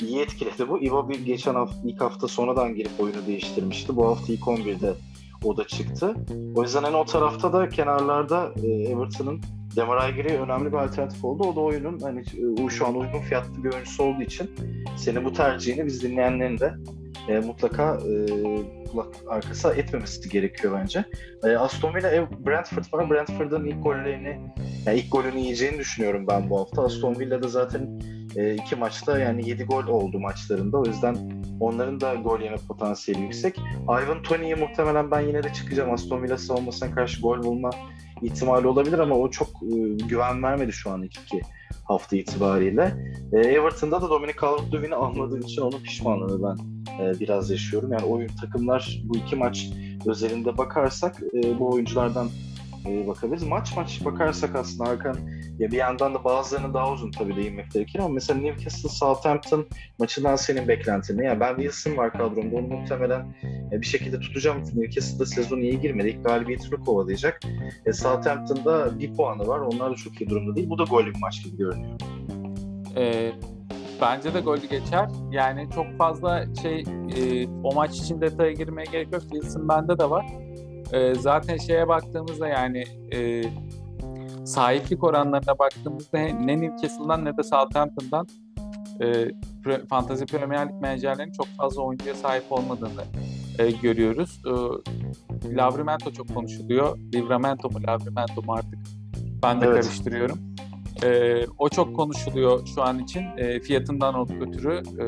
iyi 0.00 0.20
etkiledi 0.20 0.68
bu. 0.68 0.78
Iwobi 0.78 1.24
geçen 1.24 1.54
hafta, 1.54 1.76
ilk 1.84 2.00
hafta 2.00 2.28
sonradan 2.28 2.74
girip 2.74 3.00
oyunu 3.00 3.26
değiştirmişti. 3.26 3.96
Bu 3.96 4.06
hafta 4.06 4.32
ilk 4.32 4.42
11'de 4.42 4.92
o 5.44 5.56
da 5.56 5.66
çıktı. 5.66 6.14
O 6.54 6.62
yüzden 6.62 6.82
hani 6.82 6.96
o 6.96 7.04
tarafta 7.04 7.52
da 7.52 7.68
kenarlarda 7.68 8.52
e, 8.62 8.68
Everton'ın 8.68 9.40
Demarai 9.76 10.14
Gray 10.14 10.36
önemli 10.36 10.72
bir 10.72 10.76
alternatif 10.76 11.24
oldu. 11.24 11.42
O 11.42 11.56
da 11.56 11.60
oyunun 11.60 11.98
hani 11.98 12.20
e, 12.66 12.70
şu 12.70 12.86
an 12.86 12.96
uygun 12.96 13.20
fiyatlı 13.20 13.64
bir 13.64 13.72
oyuncusu 13.72 14.02
olduğu 14.02 14.22
için 14.22 14.50
senin 14.96 15.24
bu 15.24 15.32
tercihini 15.32 15.86
biz 15.86 16.02
dinleyenlerin 16.02 16.58
de 16.58 16.74
e, 17.28 17.38
mutlaka 17.38 17.96
e, 17.96 18.26
kulak 18.92 19.14
arkası 19.28 19.68
etmemesi 19.68 20.28
gerekiyor 20.28 20.78
bence. 20.80 21.04
E, 21.44 21.56
Aston 21.56 21.94
Villa 21.94 22.28
Brentford 22.46 22.84
var. 22.92 23.10
Brentford'un 23.10 23.64
ilk 23.64 23.82
gollerini 23.84 24.40
yani 24.86 24.98
ilk 24.98 25.12
golünü 25.12 25.38
yiyeceğini 25.38 25.78
düşünüyorum 25.78 26.26
ben 26.28 26.50
bu 26.50 26.60
hafta. 26.60 26.82
Aston 26.82 27.18
Villa'da 27.18 27.48
zaten 27.48 28.00
e, 28.36 28.54
iki 28.54 28.76
maçta 28.76 29.18
yani 29.18 29.48
7 29.48 29.64
gol 29.64 29.86
oldu 29.86 30.20
maçlarında. 30.20 30.78
O 30.78 30.86
yüzden 30.86 31.16
onların 31.60 32.00
da 32.00 32.14
gol 32.14 32.40
yeme 32.40 32.56
potansiyeli 32.68 33.22
yüksek. 33.22 33.58
Ivan 33.82 34.22
Tony'ye 34.22 34.54
muhtemelen 34.54 35.10
ben 35.10 35.20
yine 35.20 35.42
de 35.42 35.52
çıkacağım. 35.52 35.92
Aston 35.92 36.22
Villa 36.22 36.38
savunmasına 36.38 36.90
karşı 36.90 37.22
gol 37.22 37.42
bulma 37.42 37.70
ihtimali 38.22 38.66
olabilir 38.66 38.98
ama 38.98 39.14
o 39.14 39.30
çok 39.30 39.48
e, 39.48 39.76
güven 40.08 40.42
vermedi 40.42 40.72
şu 40.72 40.90
an 40.90 41.02
iki 41.02 41.40
hafta 41.84 42.16
itibariyle. 42.16 42.94
E, 43.32 43.38
Everton'da 43.38 44.02
da 44.02 44.10
Dominic 44.10 44.36
Calvert-Lewin'i 44.40 44.94
anladığım 44.94 45.40
için 45.40 45.62
onun 45.62 45.78
pişmanlığını 45.82 46.42
ben 46.42 46.56
e, 47.04 47.20
biraz 47.20 47.50
yaşıyorum. 47.50 47.92
Yani 47.92 48.04
oyun 48.04 48.28
takımlar 48.40 49.00
bu 49.04 49.16
iki 49.16 49.36
maç 49.36 49.68
özelinde 50.06 50.58
bakarsak 50.58 51.22
e, 51.34 51.58
bu 51.58 51.70
oyunculardan 51.70 52.28
e, 52.86 53.06
bakabiliriz. 53.06 53.42
Maç 53.42 53.76
maç 53.76 54.04
bakarsak 54.04 54.56
aslında 54.56 54.90
Hakan 54.90 55.16
ya 55.58 55.70
bir 55.70 55.76
yandan 55.76 56.14
da 56.14 56.24
bazılarını 56.24 56.74
daha 56.74 56.92
uzun 56.92 57.10
tabii 57.10 57.36
değinmek 57.36 57.70
gerekir 57.70 57.98
ama 57.98 58.08
mesela 58.08 58.40
Newcastle 58.40 58.88
Southampton 58.88 59.66
maçından 59.98 60.36
senin 60.36 60.68
beklentin 60.68 61.18
ne? 61.18 61.24
Yani 61.24 61.40
ben 61.40 61.56
Wilson 61.56 61.96
var 61.96 62.12
kadromda 62.12 62.56
onu 62.56 62.66
muhtemelen 62.66 63.34
e, 63.72 63.80
bir 63.80 63.86
şekilde 63.86 64.20
tutacağım. 64.20 64.58
Newcastle'da 64.74 65.26
sezon 65.26 65.58
iyi 65.58 65.80
girmedi. 65.80 66.08
İlk 66.08 66.24
galibiyetini 66.24 66.84
kovalayacak. 66.84 67.40
E, 67.86 67.92
Southampton'da 67.92 68.98
bir 68.98 69.14
puanı 69.14 69.46
var. 69.46 69.58
Onlar 69.60 69.92
da 69.92 69.94
çok 69.94 70.20
iyi 70.20 70.30
durumda 70.30 70.56
değil. 70.56 70.70
Bu 70.70 70.78
da 70.78 70.84
gollü 70.84 71.14
bir 71.14 71.20
maç 71.20 71.44
gibi 71.44 71.56
görünüyor. 71.56 71.98
Ee, 72.96 73.32
bence 74.00 74.34
de 74.34 74.40
golü 74.40 74.68
geçer. 74.68 75.08
Yani 75.30 75.68
çok 75.74 75.86
fazla 75.98 76.46
şey 76.62 76.84
e, 77.16 77.46
o 77.62 77.74
maç 77.74 77.98
için 77.98 78.20
detaya 78.20 78.52
girmeye 78.52 78.84
gerek 78.92 79.12
yok. 79.12 79.22
Wilson 79.22 79.68
bende 79.68 79.98
de 79.98 80.10
var. 80.10 80.26
E, 80.92 81.14
zaten 81.14 81.56
şeye 81.56 81.88
baktığımızda 81.88 82.48
yani 82.48 82.84
e, 83.12 83.42
sahiplik 84.44 85.04
oranlarına 85.04 85.58
baktığımızda 85.58 86.18
ne 86.18 86.60
Newcastle'dan 86.60 87.24
ne 87.24 87.36
de 87.36 87.42
Southampton'dan 87.42 88.26
e, 89.00 89.28
Fantasy 89.90 90.24
Premier 90.24 90.68
Lig 90.68 90.80
menajerlerinin 90.80 91.32
çok 91.32 91.46
fazla 91.46 91.82
oyuncuya 91.82 92.14
sahip 92.14 92.52
olmadığını 92.52 93.04
e, 93.58 93.70
görüyoruz. 93.70 94.42
E, 94.46 94.52
Lavrimento 95.56 96.12
çok 96.12 96.34
konuşuluyor. 96.34 96.98
Livramento 97.14 97.70
mu 97.70 97.82
Lavrimento 97.86 98.42
mu 98.42 98.52
artık 98.52 98.78
ben 99.42 99.60
de 99.60 99.66
evet. 99.66 99.84
karıştırıyorum. 99.84 100.38
E, 101.04 101.40
o 101.58 101.68
çok 101.68 101.96
konuşuluyor 101.96 102.66
şu 102.74 102.82
an 102.82 102.98
için. 102.98 103.24
E, 103.36 103.60
fiyatından 103.60 104.30
ötürü 104.40 104.74
e, 104.74 105.04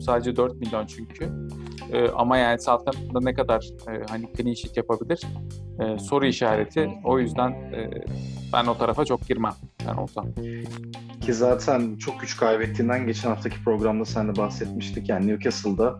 sadece 0.00 0.36
4 0.36 0.54
milyon 0.54 0.86
çünkü. 0.86 1.32
E, 1.92 2.08
ama 2.08 2.38
yani 2.38 2.60
Southampton'da 2.60 3.20
ne 3.20 3.34
kadar 3.34 3.70
e, 3.88 4.02
hani 4.10 4.28
clean 4.36 4.54
sheet 4.54 4.76
yapabilir 4.76 5.20
e, 5.80 5.98
soru 5.98 6.26
işareti. 6.26 6.90
O 7.04 7.18
yüzden 7.18 7.50
e, 7.50 7.90
ben 8.52 8.66
o 8.66 8.78
tarafa 8.78 9.04
çok 9.04 9.28
girmem 9.28 9.54
ben 9.88 9.94
olsam. 9.94 10.26
Ki 11.20 11.34
zaten 11.34 11.96
çok 11.96 12.20
güç 12.20 12.36
kaybettiğinden 12.36 13.06
geçen 13.06 13.28
haftaki 13.28 13.64
programda 13.64 14.04
sen 14.04 14.28
de 14.28 14.36
bahsetmiştik. 14.36 15.08
Yani 15.08 15.26
Newcastle'da 15.26 15.98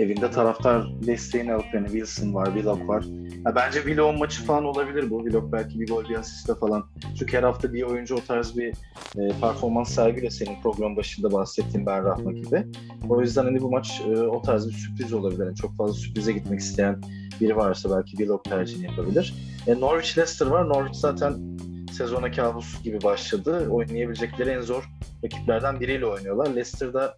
evinde 0.00 0.30
taraftar 0.30 0.86
desteğini 1.06 1.52
alıp 1.52 1.66
yani 1.74 1.86
Wilson 1.86 2.34
var, 2.34 2.46
Willock 2.46 2.88
var. 2.88 3.04
Ya 3.46 3.54
bence 3.54 3.78
Willock'un 3.78 4.18
maçı 4.18 4.44
falan 4.44 4.64
olabilir 4.64 5.10
bu. 5.10 5.18
Willock 5.18 5.52
belki 5.52 5.80
bir 5.80 5.86
gol 5.86 6.08
bir 6.08 6.14
asiste 6.14 6.54
falan. 6.54 6.84
Çünkü 7.18 7.36
her 7.36 7.42
hafta 7.42 7.72
bir 7.72 7.82
oyuncu 7.82 8.14
o 8.14 8.20
tarz 8.20 8.56
bir 8.56 8.68
e, 9.18 9.28
performans 9.40 9.94
sergiliyor 9.94 10.32
senin 10.32 10.62
program 10.62 10.96
başında 10.96 11.32
bahsettiğin 11.32 11.86
Ben 11.86 12.04
Rahma 12.04 12.32
gibi. 12.32 12.66
O 13.08 13.20
yüzden 13.20 13.44
hani 13.44 13.60
bu 13.60 13.70
maç 13.70 14.02
e, 14.08 14.20
o 14.20 14.42
tarz 14.42 14.68
bir 14.68 14.72
sürpriz 14.72 15.12
olabilir. 15.12 15.46
Yani 15.46 15.56
çok 15.56 15.76
fazla 15.76 15.94
sürprize 15.94 16.32
gitmek 16.32 16.60
isteyen 16.60 17.00
biri 17.40 17.56
varsa 17.56 17.96
belki 17.96 18.10
Willock 18.10 18.44
tercihini 18.44 18.86
yapabilir. 18.86 19.34
E, 19.66 19.80
Norwich 19.80 20.18
Leicester 20.18 20.46
var. 20.46 20.68
Norwich 20.68 20.98
zaten 20.98 21.58
sezona 21.92 22.30
kabus 22.30 22.82
gibi 22.82 23.02
başladı. 23.02 23.68
Oynayabilecekleri 23.70 24.50
en 24.50 24.60
zor 24.60 24.90
rakiplerden 25.24 25.80
biriyle 25.80 26.06
oynuyorlar. 26.06 26.46
Leicester'da 26.46 27.16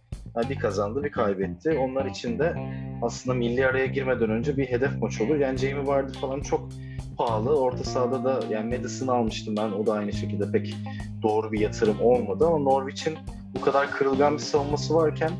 bir 0.49 0.55
kazandı 0.55 1.03
bir 1.03 1.11
kaybetti. 1.11 1.77
Onlar 1.79 2.05
için 2.05 2.39
de 2.39 2.55
aslında 3.01 3.37
milli 3.37 3.67
araya 3.67 3.85
girmeden 3.85 4.29
önce 4.29 4.57
bir 4.57 4.65
hedef 4.65 5.01
maç 5.01 5.21
olur. 5.21 5.35
Yani 5.35 5.57
Jamie 5.57 5.87
Vardy 5.87 6.17
falan 6.17 6.41
çok 6.41 6.69
pahalı. 7.17 7.59
Orta 7.59 7.83
sahada 7.83 8.23
da 8.23 8.39
yani 8.49 8.77
Madison 8.77 9.07
almıştım 9.07 9.55
ben. 9.57 9.71
O 9.71 9.85
da 9.85 9.93
aynı 9.93 10.13
şekilde 10.13 10.51
pek 10.51 10.75
doğru 11.21 11.51
bir 11.51 11.59
yatırım 11.59 12.01
olmadı 12.01 12.47
ama 12.47 12.57
Norwich'in 12.57 13.17
bu 13.55 13.61
kadar 13.61 13.91
kırılgan 13.91 14.33
bir 14.33 14.39
savunması 14.39 14.95
varken 14.95 15.31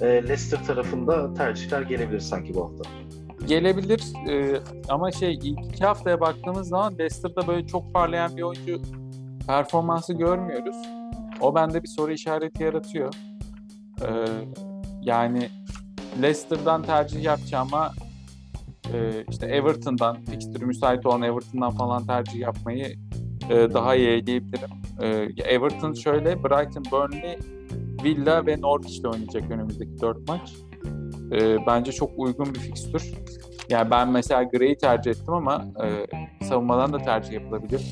e, 0.00 0.06
Leicester 0.06 0.64
tarafında 0.64 1.34
tercihler 1.34 1.82
gelebilir 1.82 2.20
sanki 2.20 2.54
bu 2.54 2.64
hafta. 2.64 2.90
Gelebilir 3.46 4.02
e, 4.30 4.60
ama 4.88 5.12
şey 5.12 5.34
ilk 5.34 5.64
iki 5.64 5.84
haftaya 5.84 6.20
baktığımız 6.20 6.68
zaman 6.68 6.98
Leicester'da 6.98 7.46
böyle 7.46 7.66
çok 7.66 7.94
parlayan 7.94 8.36
bir 8.36 8.42
oyuncu 8.42 8.82
performansı 9.46 10.12
görmüyoruz. 10.12 10.76
O 11.40 11.54
bende 11.54 11.82
bir 11.82 11.88
soru 11.88 12.12
işareti 12.12 12.62
yaratıyor. 12.62 13.14
Ee, 14.02 14.26
yani 15.02 15.48
Leicester'dan 16.22 16.82
tercih 16.82 17.22
yapacağıma 17.22 17.92
e, 18.94 19.24
işte 19.30 19.46
Everton'dan, 19.46 20.24
fikstürü 20.24 20.66
müsait 20.66 21.06
olan 21.06 21.22
Everton'dan 21.22 21.70
falan 21.70 22.06
tercih 22.06 22.40
yapmayı 22.40 22.96
e, 23.50 23.74
daha 23.74 23.94
iyi 23.94 24.08
eğleyebilirim. 24.08 24.70
E, 25.00 25.08
Everton 25.42 25.92
şöyle, 25.94 26.44
Brighton, 26.44 26.84
Burnley, 26.92 27.38
Villa 28.04 28.46
ve 28.46 28.60
Norwich 28.60 29.00
ile 29.00 29.08
oynayacak 29.08 29.50
önümüzdeki 29.50 30.00
dört 30.00 30.28
maç. 30.28 30.54
E, 31.32 31.66
bence 31.66 31.92
çok 31.92 32.10
uygun 32.16 32.54
bir 32.54 32.60
fikstür. 32.60 33.12
Yani 33.70 33.90
ben 33.90 34.08
mesela 34.08 34.42
Gray'i 34.42 34.78
tercih 34.78 35.10
ettim 35.10 35.34
ama 35.34 35.64
e, 35.84 36.06
savunmadan 36.44 36.92
da 36.92 36.98
tercih 36.98 37.32
yapılabilir. 37.32 37.82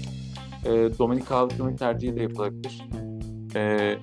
E, 0.64 0.70
Dominic 0.98 1.24
Calvert-Lewin 1.24 1.76
tercihi 1.76 2.16
de 2.16 2.22
yapılabilir. 2.22 2.88
E, 3.56 3.94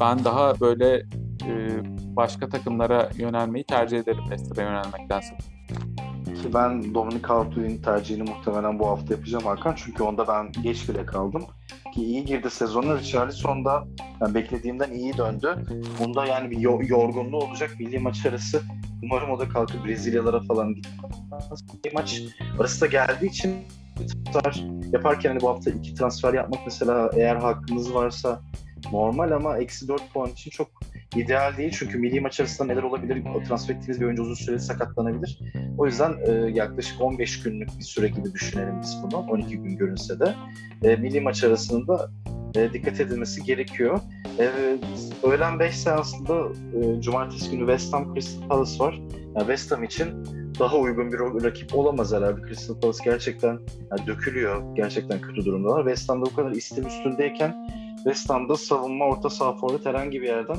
ben 0.00 0.24
daha 0.24 0.60
böyle 0.60 1.02
e, 1.46 1.80
başka 2.16 2.48
takımlara 2.48 3.10
yönelmeyi 3.16 3.64
tercih 3.64 3.98
ederim 3.98 4.22
Leicester'a 4.30 4.62
yönelmektense. 4.62 5.38
Ki 6.42 6.54
ben 6.54 6.94
Dominic 6.94 7.28
calvert 7.28 7.84
tercihini 7.84 8.22
muhtemelen 8.22 8.78
bu 8.78 8.86
hafta 8.86 9.14
yapacağım 9.14 9.44
Hakan. 9.44 9.74
Çünkü 9.76 10.02
onda 10.02 10.28
ben 10.28 10.52
geç 10.62 10.88
bile 10.88 11.06
kaldım. 11.06 11.42
Ki 11.94 12.04
iyi 12.04 12.24
girdi 12.24 12.50
sezonu. 12.50 12.98
Richarlison 12.98 13.64
da 13.64 13.84
yani 14.20 14.34
beklediğimden 14.34 14.90
iyi 14.90 15.16
döndü. 15.16 15.64
Bunda 16.00 16.26
yani 16.26 16.50
bir 16.50 16.58
yorgunluğu 16.88 17.36
olacak. 17.36 17.70
Milli 17.78 17.98
maç 17.98 18.26
arası 18.26 18.62
umarım 19.02 19.30
o 19.30 19.38
da 19.38 19.48
kalkıp 19.48 19.86
Brezilyalara 19.86 20.40
falan 20.40 20.74
gitmez. 20.74 21.64
Bir 21.84 21.94
maç 21.94 22.22
arası 22.58 22.80
da 22.80 22.86
geldiği 22.86 23.26
için 23.26 23.64
transfer 24.32 24.64
yaparken 24.92 25.30
hani 25.30 25.40
bu 25.40 25.48
hafta 25.48 25.70
iki 25.70 25.94
transfer 25.94 26.34
yapmak 26.34 26.60
mesela 26.66 27.10
eğer 27.16 27.36
hakkınız 27.36 27.94
varsa 27.94 28.42
normal 28.92 29.30
ama 29.30 29.58
eksi 29.58 29.88
4 29.88 30.12
puan 30.12 30.30
için 30.30 30.50
çok 30.50 30.68
ideal 31.16 31.56
değil. 31.56 31.76
Çünkü 31.78 31.98
milli 31.98 32.20
maç 32.20 32.40
arasında 32.40 32.68
neler 32.68 32.82
olabilir? 32.82 33.22
O 33.36 33.42
transfer 33.42 33.74
ettiğiniz 33.74 34.00
bir 34.00 34.06
oyuncu 34.06 34.22
uzun 34.22 34.34
süreli 34.34 34.60
sakatlanabilir. 34.60 35.38
O 35.78 35.86
yüzden 35.86 36.14
e, 36.26 36.32
yaklaşık 36.32 37.00
15 37.00 37.42
günlük 37.42 37.78
bir 37.78 37.84
süre 37.84 38.08
gibi 38.08 38.32
düşünelim 38.32 38.80
biz 38.82 38.98
bunu. 39.02 39.16
12 39.18 39.56
gün 39.56 39.76
görünse 39.76 40.20
de. 40.20 40.34
E, 40.82 40.96
milli 40.96 41.20
maç 41.20 41.44
arasında 41.44 42.10
e, 42.54 42.72
dikkat 42.72 43.00
edilmesi 43.00 43.42
gerekiyor. 43.42 44.00
E, 44.38 44.50
öğlen 45.22 45.58
5 45.58 45.76
seansında 45.76 46.48
e, 46.74 47.00
cumartesi 47.00 47.50
günü 47.50 47.60
West 47.60 47.92
Ham 47.92 48.14
Crystal 48.14 48.48
Palace 48.48 48.78
var. 48.78 48.94
Yani 49.34 49.38
West 49.38 49.72
Ham 49.72 49.84
için 49.84 50.24
daha 50.60 50.76
uygun 50.76 51.12
bir 51.12 51.44
rakip 51.44 51.74
olamaz 51.74 52.12
herhalde. 52.12 52.40
Crystal 52.48 52.80
Palace 52.80 53.04
gerçekten 53.04 53.58
yani 53.90 54.06
dökülüyor. 54.06 54.76
Gerçekten 54.76 55.20
kötü 55.20 55.44
durumdalar. 55.44 55.84
West 55.84 56.08
Ham'da 56.08 56.26
bu 56.26 56.34
kadar 56.34 56.50
istim 56.50 56.86
üstündeyken 56.86 57.68
West 57.96 58.30
Ham'da 58.30 58.56
savunma 58.56 59.04
orta 59.04 59.30
saha 59.30 59.56
forvet 59.56 59.86
herhangi 59.86 60.22
bir 60.22 60.26
yerden 60.26 60.56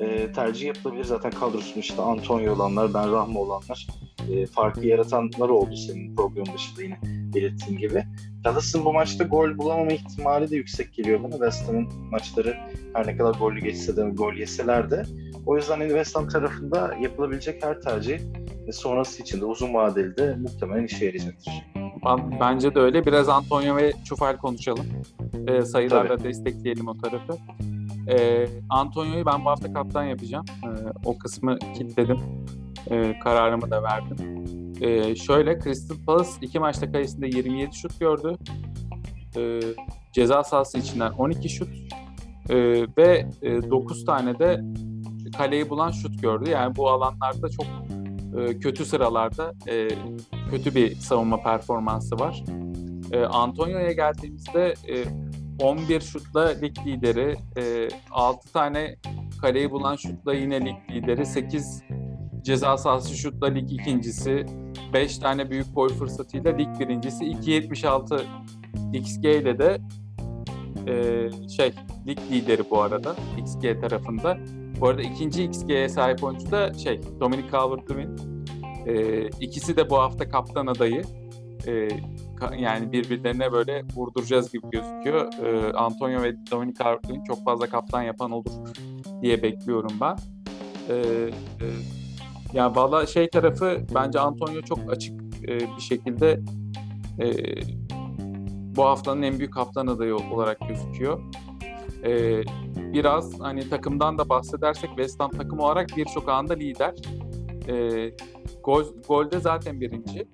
e, 0.00 0.32
tercih 0.32 0.66
yapılabilir. 0.66 1.04
Zaten 1.04 1.30
kadrosunda 1.30 1.80
işte 1.80 2.02
Antonio 2.02 2.54
olanlar, 2.54 2.94
Ben 2.94 3.12
Rahma 3.12 3.40
olanlar 3.40 3.86
e, 4.32 4.46
farkı 4.46 4.86
yaratanlar 4.86 5.48
oldu 5.48 5.76
senin 5.76 6.16
program 6.16 6.46
dışında 6.54 6.82
yine 6.82 6.98
belirttiğin 7.34 7.78
gibi. 7.78 8.04
Palace'ın 8.44 8.84
bu 8.84 8.92
maçta 8.92 9.24
gol 9.24 9.58
bulamama 9.58 9.92
ihtimali 9.92 10.50
de 10.50 10.56
yüksek 10.56 10.94
geliyor 10.94 11.22
bana. 11.22 11.32
West 11.32 11.68
Ham'ın 11.68 11.88
maçları 12.10 12.56
her 12.94 13.06
ne 13.06 13.16
kadar 13.16 13.34
gollü 13.34 13.60
geçse 13.60 13.96
de 13.96 14.02
gol 14.02 14.34
yeseler 14.34 14.90
de. 14.90 15.02
O 15.46 15.56
yüzden 15.56 15.80
West 15.80 16.16
Ham 16.16 16.28
tarafında 16.28 16.94
yapılabilecek 17.00 17.64
her 17.64 17.80
tercih 17.80 18.18
ve 18.66 18.72
sonrası 18.72 19.22
için 19.22 19.40
de 19.40 19.44
uzun 19.44 19.74
vadeli 19.74 20.16
de 20.16 20.36
muhtemelen 20.36 20.84
işe 20.84 21.04
yarayacaktır. 21.04 21.52
Bence 22.40 22.74
de 22.74 22.78
öyle. 22.78 23.06
Biraz 23.06 23.28
Antonio 23.28 23.76
ve 23.76 23.92
Çufal 24.04 24.36
konuşalım. 24.36 24.86
E, 25.48 25.62
sayılarla 25.62 26.16
Tabii. 26.16 26.28
destekleyelim 26.28 26.88
o 26.88 26.98
tarafı. 26.98 27.32
E, 28.08 28.46
Antonio'yu 28.70 29.26
ben 29.26 29.44
bu 29.44 29.50
hafta 29.50 29.72
kaptan 29.72 30.04
yapacağım. 30.04 30.44
E, 30.64 30.68
o 31.04 31.18
kısmı 31.18 31.58
kilitledim. 31.58 32.18
E, 32.90 33.18
kararımı 33.18 33.70
da 33.70 33.82
verdim. 33.82 34.44
E, 34.80 35.16
şöyle 35.16 35.60
Crystal 35.60 35.96
Palace 36.06 36.30
iki 36.40 36.58
maçta 36.58 36.92
kayısında 36.92 37.26
27 37.26 37.76
şut 37.76 38.00
gördü. 38.00 38.36
E, 39.36 39.60
ceza 40.12 40.44
sahası 40.44 40.78
içinden 40.78 41.10
12 41.10 41.48
şut 41.48 41.68
e, 42.48 42.56
ve 42.98 43.26
e, 43.42 43.70
9 43.70 44.04
tane 44.04 44.38
de 44.38 44.60
kaleyi 45.38 45.70
bulan 45.70 45.90
şut 45.90 46.22
gördü. 46.22 46.50
Yani 46.50 46.76
bu 46.76 46.88
alanlarda 46.88 47.48
çok 47.48 47.66
e, 48.38 48.58
kötü 48.58 48.84
sıralarda 48.84 49.52
e, 49.68 49.88
kötü 50.50 50.74
bir 50.74 50.94
savunma 50.94 51.42
performansı 51.42 52.18
var. 52.18 52.44
E, 53.12 53.24
Antonio'ya 53.24 53.92
geldiğimizde 53.92 54.74
e, 54.88 55.04
11 55.60 56.00
şutla 56.00 56.48
lig 56.48 56.78
lideri, 56.86 57.36
e, 57.56 57.88
6 58.10 58.52
tane 58.52 58.96
kaleyi 59.40 59.70
bulan 59.70 59.96
şutla 59.96 60.34
yine 60.34 60.60
lig 60.60 60.76
lideri, 60.90 61.26
8 61.26 61.82
ceza 62.42 62.76
sahası 62.76 63.16
şutla 63.16 63.46
lig 63.46 63.72
ikincisi, 63.72 64.46
5 64.92 65.18
tane 65.18 65.50
büyük 65.50 65.74
gol 65.74 65.88
fırsatıyla 65.88 66.56
lig 66.56 66.80
birincisi, 66.80 67.24
2.76 67.24 68.22
XG 68.92 69.24
ile 69.24 69.58
de 69.58 69.78
e, 70.86 71.28
şey 71.48 71.72
lig 72.06 72.18
lideri 72.30 72.70
bu 72.70 72.82
arada 72.82 73.16
XG 73.38 73.80
tarafında. 73.80 74.38
Bu 74.80 74.88
arada 74.88 75.02
ikinci 75.02 75.44
XG'ye 75.44 75.88
sahip 75.88 76.24
oyuncu 76.24 76.50
da 76.50 76.74
şey 76.74 77.00
Dominic 77.20 77.48
Calvert-Lewin. 77.52 78.18
E, 78.86 79.26
ikisi 79.40 79.76
de 79.76 79.90
bu 79.90 79.98
hafta 79.98 80.28
kaptan 80.28 80.66
adayı. 80.66 81.02
E, 81.66 81.88
yani 82.58 82.92
birbirlerine 82.92 83.52
böyle 83.52 83.84
vurduracağız 83.94 84.52
gibi 84.52 84.70
gözüküyor. 84.70 85.32
E, 85.32 85.72
Antonio 85.72 86.22
ve 86.22 86.34
Dominic 86.50 86.78
calvert 86.78 87.26
çok 87.26 87.44
fazla 87.44 87.66
kaptan 87.66 88.02
yapan 88.02 88.30
olur 88.30 88.52
diye 89.22 89.42
bekliyorum 89.42 89.92
ben. 90.00 90.16
E, 90.88 90.94
e, 90.94 91.66
yani 92.52 92.76
valla 92.76 93.06
şey 93.06 93.30
tarafı 93.30 93.80
bence 93.94 94.20
Antonio 94.20 94.62
çok 94.62 94.78
açık 94.92 95.20
e, 95.48 95.58
bir 95.58 95.82
şekilde 95.82 96.40
e, 97.20 97.26
bu 98.76 98.84
haftanın 98.84 99.22
en 99.22 99.38
büyük 99.38 99.52
kaptan 99.52 99.86
adayı 99.86 100.16
olarak 100.16 100.58
gözüküyor. 100.68 101.20
E, 102.04 102.42
biraz 102.76 103.40
hani 103.40 103.68
takımdan 103.68 104.18
da 104.18 104.28
bahsedersek 104.28 104.90
West 104.90 105.20
Ham 105.20 105.30
takım 105.30 105.58
olarak 105.60 105.88
birçok 105.96 106.28
anda 106.28 106.54
lider. 106.54 106.94
E, 107.68 108.10
gol, 108.64 108.84
golde 109.08 109.40
zaten 109.40 109.80
birinci. 109.80 110.28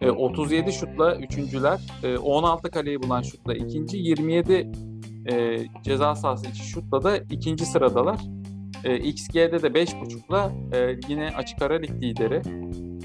E, 0.00 0.10
37 0.10 0.72
şutla 0.72 1.16
üçüncüler, 1.16 1.80
e, 2.02 2.18
16 2.18 2.70
kaleyi 2.70 3.02
bulan 3.02 3.22
şutla 3.22 3.54
ikinci, 3.54 3.96
27 3.96 4.70
e, 5.30 5.64
ceza 5.82 6.14
sahası 6.14 6.48
içi 6.48 6.62
şutla 6.62 7.02
da 7.02 7.16
ikinci 7.16 7.66
sıradalar. 7.66 8.20
E, 8.84 8.96
XG'de 8.96 9.62
de 9.62 9.66
5.5'la 9.66 10.52
e, 10.72 10.98
yine 11.08 11.30
açık 11.36 11.62
ara 11.62 11.74
lig 11.74 11.90
lideri. 12.02 12.42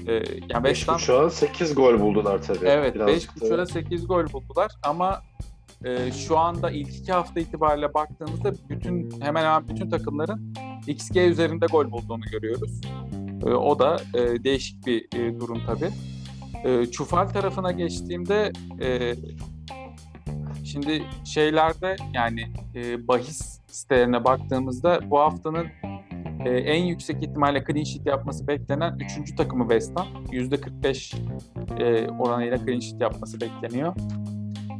E, 0.06 0.12
yani 0.48 0.66
West 0.66 0.88
Ham 0.88 0.96
5.5'a 0.96 1.30
8 1.30 1.74
gol 1.74 2.00
buldular 2.00 2.42
tabii. 2.42 2.66
Evet 2.66 2.96
5.5'a 2.96 3.66
8 3.66 4.06
gol 4.06 4.32
buldular 4.32 4.72
ama 4.82 5.22
e, 5.84 6.12
şu 6.12 6.38
anda 6.38 6.70
ilk 6.70 6.96
iki 6.96 7.12
hafta 7.12 7.40
itibariyle 7.40 7.94
baktığımızda 7.94 8.52
bütün 8.68 9.20
hemen 9.20 9.44
hemen 9.44 9.68
bütün 9.68 9.90
takımların 9.90 10.54
XG 10.86 11.16
üzerinde 11.16 11.66
gol 11.66 11.90
bulduğunu 11.90 12.24
görüyoruz. 12.32 12.80
E, 13.46 13.50
o 13.50 13.78
da 13.78 13.96
e, 14.14 14.44
değişik 14.44 14.86
bir 14.86 15.18
e, 15.18 15.40
durum 15.40 15.60
tabii. 15.66 15.90
E, 16.64 16.86
Çufal 16.86 17.26
tarafına 17.26 17.72
geçtiğimde 17.72 18.52
e, 18.80 19.14
şimdi 20.64 21.02
şeylerde 21.24 21.96
yani 22.14 22.44
e, 22.74 23.08
bahis 23.08 23.60
sitelerine 23.66 24.24
baktığımızda 24.24 25.00
bu 25.10 25.18
haftanın 25.18 25.66
e, 26.44 26.50
en 26.50 26.84
yüksek 26.84 27.22
ihtimalle 27.22 27.64
clean 27.66 27.84
sheet 27.84 28.06
yapması 28.06 28.46
beklenen 28.48 28.98
3. 29.20 29.36
takımı 29.36 29.62
West 29.62 30.00
Ham. 30.00 30.06
%45 30.26 31.14
e, 31.78 32.08
oranıyla 32.08 32.58
clean 32.58 32.80
sheet 32.80 33.00
yapması 33.00 33.40
bekleniyor. 33.40 33.94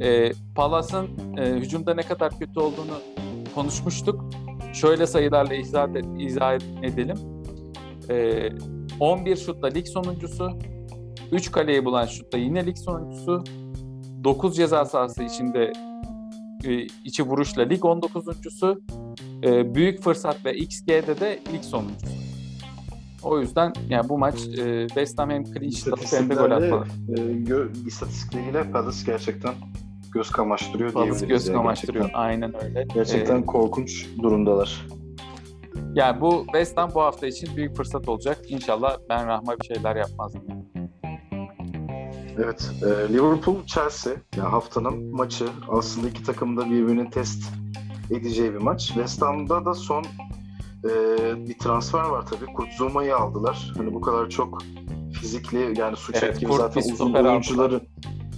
E, 0.00 0.32
Palas'ın 0.54 1.36
e, 1.36 1.50
hücumda 1.50 1.94
ne 1.94 2.02
kadar 2.02 2.38
kötü 2.38 2.60
olduğunu 2.60 3.00
konuşmuştuk. 3.54 4.24
Şöyle 4.72 5.06
sayılarla 5.06 5.54
izah, 5.54 5.88
izah 6.18 6.54
edelim. 6.82 7.16
E, 8.10 8.48
11 9.00 9.36
şutla 9.36 9.68
lig 9.68 9.86
sonuncusu, 9.86 10.58
3 11.32 11.52
kaleyi 11.52 11.84
bulan 11.84 12.06
şutta 12.06 12.38
yine 12.38 12.66
lig 12.66 12.76
sonuncusu, 12.76 13.44
9 14.24 14.56
ceza 14.56 14.84
sahası 14.84 15.22
içinde 15.22 15.72
e, 16.64 16.82
içi 17.04 17.22
vuruşla 17.22 17.62
lig 17.62 17.80
19.sü, 17.80 18.78
e, 19.44 19.74
büyük 19.74 20.02
fırsat 20.02 20.44
ve 20.44 20.56
XG'de 20.56 21.20
de 21.20 21.38
lig 21.52 21.62
sonuncusu. 21.62 22.06
O 23.22 23.40
yüzden 23.40 23.72
yani 23.88 24.08
bu 24.08 24.18
maç 24.18 24.34
e, 24.58 24.86
West 24.88 25.18
Ham 25.18 25.30
hem 25.30 25.44
clean 25.44 25.70
sheet 25.70 26.12
hem 26.12 26.30
de 26.30 26.34
gol 26.34 26.50
atmalı. 26.50 26.84
E, 27.08 27.20
gö- 27.20 27.86
istatistikleriyle 27.86 28.70
Palace 28.70 28.98
gerçekten 29.06 29.54
göz 30.12 30.30
kamaştırıyor 30.30 30.92
Palace 30.92 31.10
diyebiliriz. 31.10 31.28
göz 31.28 31.46
yani 31.46 31.56
kamaştırıyor. 31.56 32.04
Gerçekten. 32.04 32.20
Aynen 32.20 32.64
öyle. 32.64 32.86
Gerçekten 32.94 33.42
ee, 33.42 33.46
korkunç 33.46 34.06
durumdalar. 34.22 34.86
Yani 35.94 36.20
bu 36.20 36.42
West 36.44 36.76
Ham 36.76 36.90
bu 36.94 37.00
hafta 37.00 37.26
için 37.26 37.56
büyük 37.56 37.76
fırsat 37.76 38.08
olacak. 38.08 38.38
İnşallah 38.48 38.98
Ben 39.08 39.26
Rahma 39.26 39.56
bir 39.60 39.64
şeyler 39.74 39.96
yapmaz. 39.96 40.34
Evet, 42.38 42.70
e, 42.82 43.12
Liverpool 43.12 43.66
Chelsea 43.66 44.12
yani 44.36 44.48
haftanın 44.48 45.14
maçı 45.14 45.46
aslında 45.68 46.08
iki 46.08 46.22
takım 46.22 46.56
da 46.56 46.64
birbirinin 46.64 47.10
test 47.10 47.42
edeceği 48.10 48.54
bir 48.54 48.58
maç. 48.58 48.86
West 48.86 49.22
Ham'da 49.22 49.64
da 49.64 49.74
son 49.74 50.04
e, 50.84 50.90
bir 51.48 51.58
transfer 51.58 52.04
var 52.04 52.26
tabii. 52.26 52.52
Kurt 52.52 52.72
Zuma'yı 52.72 53.16
aldılar. 53.16 53.72
Hani 53.76 53.94
bu 53.94 54.00
kadar 54.00 54.30
çok 54.30 54.62
fizikli 55.20 55.80
yani 55.80 55.96
suç 55.96 56.16
evet, 56.22 56.40
gibi 56.40 56.52
zaten 56.52 56.82
uzun 56.92 57.14
oyuncuları 57.14 57.80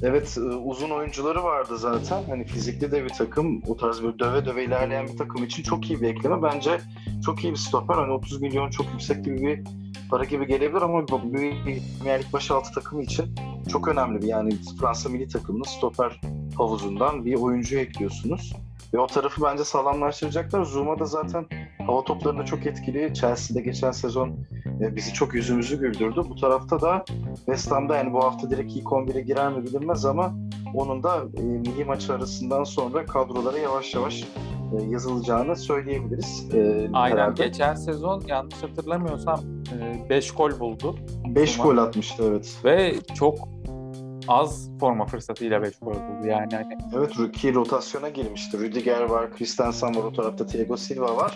Evet 0.03 0.39
e, 0.39 0.41
uzun 0.41 0.91
oyuncuları 0.91 1.45
vardı 1.45 1.79
zaten. 1.79 2.23
Hani 2.29 2.45
fizikli 2.45 2.93
de 2.93 3.05
bir 3.05 3.09
takım. 3.09 3.63
O 3.67 3.77
tarz 3.77 4.03
bir 4.03 4.19
döve 4.19 4.47
döve 4.47 4.65
ilerleyen 4.65 5.09
bir 5.09 5.17
takım 5.17 5.45
için 5.45 5.63
çok 5.63 5.91
iyi 5.91 6.01
bir 6.01 6.09
ekleme. 6.09 6.43
Bence 6.43 6.81
çok 7.25 7.45
iyi 7.45 7.53
bir 7.53 7.59
stoper. 7.59 7.95
Hani 7.95 8.13
30 8.13 8.41
milyon 8.41 8.71
çok 8.71 8.87
yüksek 8.93 9.25
gibi 9.25 9.43
bir 9.43 9.65
para 10.11 10.25
gibi 10.25 10.47
gelebilir 10.47 10.83
ama 10.83 11.09
bu 11.09 11.21
Premier 11.31 12.19
Lig 12.19 12.33
başaltı 12.33 12.73
takımı 12.73 13.03
için 13.03 13.35
çok 13.73 13.89
önemli 13.89 14.23
bir 14.23 14.27
yani 14.27 14.57
Fransa 14.81 15.09
milli 15.09 15.29
takımının 15.29 15.65
stoper 15.65 16.21
havuzundan 16.57 17.25
bir 17.25 17.35
oyuncu 17.35 17.79
ekliyorsunuz. 17.79 18.53
Ve 18.95 18.99
o 18.99 19.07
tarafı 19.07 19.43
bence 19.43 19.65
sağlamlaştıracaklar. 19.65 20.65
Zuma 20.65 20.99
da 20.99 21.05
zaten 21.05 21.47
hava 21.87 22.05
toplarında 22.05 22.45
çok 22.45 22.67
etkili. 22.67 23.15
Chelsea'de 23.15 23.61
geçen 23.61 23.91
sezon 23.91 24.37
e, 24.81 24.97
bizi 24.97 25.13
çok 25.13 25.35
yüzümüzü 25.35 25.81
güldürdü. 25.81 26.23
Bu 26.29 26.37
tarafta 26.37 26.81
da 26.81 27.05
West 27.37 27.71
Ham'da 27.71 27.97
yani 27.97 28.13
bu 28.13 28.25
hafta 28.25 28.51
direkt 28.51 28.73
ilk 28.73 28.87
11'e 28.87 29.21
girer 29.21 29.53
mi 29.53 29.65
bilinmez 29.65 30.05
ama 30.05 30.35
onun 30.75 31.03
da 31.03 31.25
e, 31.37 31.43
milli 31.43 31.85
maç 31.85 32.11
arasından 32.11 32.65
sonra 32.65 33.07
kadrolara 33.07 33.59
yavaş 33.59 33.95
yavaş 33.95 34.25
e, 34.73 34.83
yazılacağını 34.83 35.57
söyleyebiliriz. 35.57 36.49
E, 36.55 36.89
Aynen. 36.93 37.17
Herhalde. 37.17 37.45
Geçen 37.47 37.75
sezon 37.75 38.23
yanlış 38.27 38.63
hatırlamıyorsam 38.63 39.41
5 40.11 40.31
e, 40.31 40.35
gol 40.35 40.61
buldu. 40.61 40.97
5 41.27 41.59
gol 41.59 41.77
atmıştı 41.77 42.25
evet. 42.27 42.61
Ve 42.65 42.95
çok 43.15 43.49
az 44.29 44.71
forma 44.81 45.07
fırsatıyla 45.07 45.63
5 45.63 45.79
gol 45.79 45.95
buldu 45.95 46.27
yani. 46.27 46.55
Hani... 46.55 46.79
Evet 46.97 47.33
ki 47.33 47.55
rotasyona 47.55 48.09
girmişti. 48.09 48.59
Rüdiger 48.59 49.03
var, 49.03 49.33
Christensen 49.33 49.97
var 49.97 50.05
o 50.05 50.13
tarafta 50.13 50.47
Thiago 50.47 50.77
Silva 50.77 51.17
var. 51.17 51.35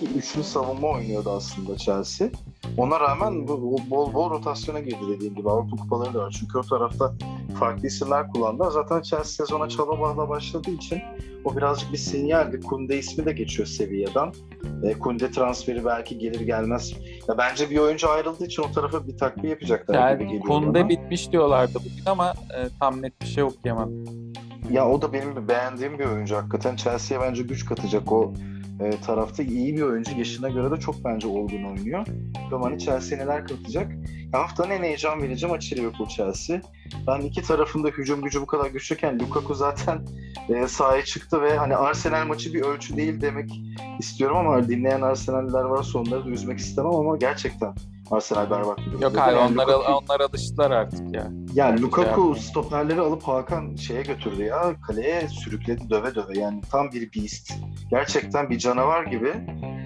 Ki 0.00 0.06
üçlü 0.16 0.42
savunma 0.42 0.88
oynuyordu 0.88 1.30
aslında 1.30 1.76
Chelsea. 1.76 2.28
Ona 2.76 3.00
rağmen 3.00 3.48
bu, 3.48 3.76
bol 3.90 4.14
bol 4.14 4.30
rotasyona 4.30 4.80
girdi 4.80 5.00
dediğim 5.08 5.34
gibi. 5.34 5.50
Avrupa 5.50 5.76
kupaları 5.76 6.14
da 6.14 6.18
var. 6.18 6.36
Çünkü 6.40 6.58
o 6.58 6.62
tarafta 6.62 7.14
farklı 7.54 7.86
isimler 7.86 8.28
kullandı. 8.28 8.64
Zaten 8.70 9.02
Chelsea 9.02 9.24
sezona 9.46 9.68
Çalabağ'la 9.68 10.28
başladığı 10.28 10.70
için 10.70 11.02
o 11.44 11.56
birazcık 11.56 11.92
bir 11.92 11.98
sinyaldi. 11.98 12.60
Kunde 12.60 12.98
ismi 12.98 13.24
de 13.26 13.32
geçiyor 13.32 13.66
seviyeden. 13.68 14.32
E, 14.82 14.92
Kunde 14.98 15.30
transferi 15.30 15.84
belki 15.84 16.18
gelir 16.18 16.40
gelmez. 16.40 16.92
Ya 17.28 17.38
bence 17.38 17.70
bir 17.70 17.78
oyuncu 17.78 18.10
ayrıldığı 18.10 18.44
için 18.44 18.62
o 18.62 18.72
tarafa 18.72 19.06
bir 19.06 19.16
takviye 19.16 19.50
yapacaklar 19.52 19.94
yani 20.10 20.18
gibi 20.18 20.24
geliyor 20.28 20.44
Kunde 20.44 20.78
bana. 20.80 20.88
bitmiş 20.88 21.32
diyorlardı 21.32 21.74
bugün 21.74 22.02
ama 22.06 22.30
e, 22.30 22.68
tam 22.80 23.02
net 23.02 23.22
bir 23.22 23.26
şey 23.26 23.44
okuyamadım. 23.44 24.04
Ya 24.70 24.88
o 24.88 25.02
da 25.02 25.12
benim 25.12 25.48
beğendiğim 25.48 25.98
bir 25.98 26.04
oyuncu 26.04 26.36
hakikaten. 26.36 26.76
Chelsea'ye 26.76 27.20
bence 27.28 27.42
güç 27.42 27.66
katacak 27.66 28.12
o 28.12 28.32
e, 28.80 28.90
tarafta 28.90 29.42
iyi 29.42 29.76
bir 29.76 29.82
oyuncu. 29.82 30.18
Yaşına 30.18 30.48
göre 30.48 30.70
de 30.70 30.76
çok 30.80 31.04
bence 31.04 31.26
olgun 31.26 31.64
oynuyor. 31.64 32.06
Bakalım 32.50 32.78
Chelsea 32.78 33.18
neler 33.18 33.46
katacak. 33.46 33.92
Haftanın 34.32 34.70
en 34.70 34.82
heyecan 34.82 35.22
verici 35.22 35.46
maçı 35.46 35.76
Liverpool 35.76 36.08
Chelsea. 36.08 36.60
Ben 37.06 37.20
iki 37.20 37.42
tarafında 37.42 37.88
hücum 37.88 38.22
gücü 38.22 38.40
bu 38.40 38.46
kadar 38.46 38.70
güçlüyken 38.70 39.18
Lukaku 39.18 39.54
zaten 39.54 40.06
e, 40.48 40.68
sahaya 40.68 41.04
çıktı 41.04 41.42
ve 41.42 41.56
hani 41.56 41.76
Arsenal 41.76 42.26
maçı 42.26 42.54
bir 42.54 42.62
ölçü 42.62 42.96
değil 42.96 43.20
demek 43.20 43.60
istiyorum 43.98 44.36
ama 44.36 44.68
dinleyen 44.68 45.00
Arsenal'ler 45.00 45.64
varsa 45.64 45.98
onları 45.98 46.24
da 46.24 46.30
üzmek 46.30 46.58
istemem 46.58 46.94
ama 46.94 47.16
gerçekten 47.16 47.74
Arsenal 48.10 48.50
berbat 48.50 48.78
bir 48.78 49.00
Yok 49.00 49.18
abi 49.18 49.18
yani 49.18 49.38
onlar, 49.38 49.66
Lukaku... 49.66 49.92
onlar 49.92 50.20
alıştılar 50.20 50.70
artık 50.70 51.14
ya. 51.14 51.30
Yani 51.54 51.82
Lukaku 51.82 52.34
şey 52.34 52.42
stoperleri 52.42 53.00
alıp 53.00 53.22
Hakan 53.22 53.76
şeye 53.76 54.02
götürdü 54.02 54.42
ya 54.42 54.74
kaleye 54.86 55.28
sürükledi 55.28 55.90
döve 55.90 56.14
döve 56.14 56.38
yani 56.38 56.60
tam 56.70 56.92
bir 56.92 57.12
beast. 57.12 57.52
Gerçekten 57.90 58.50
bir 58.50 58.58
canavar 58.58 59.04
gibi 59.04 59.34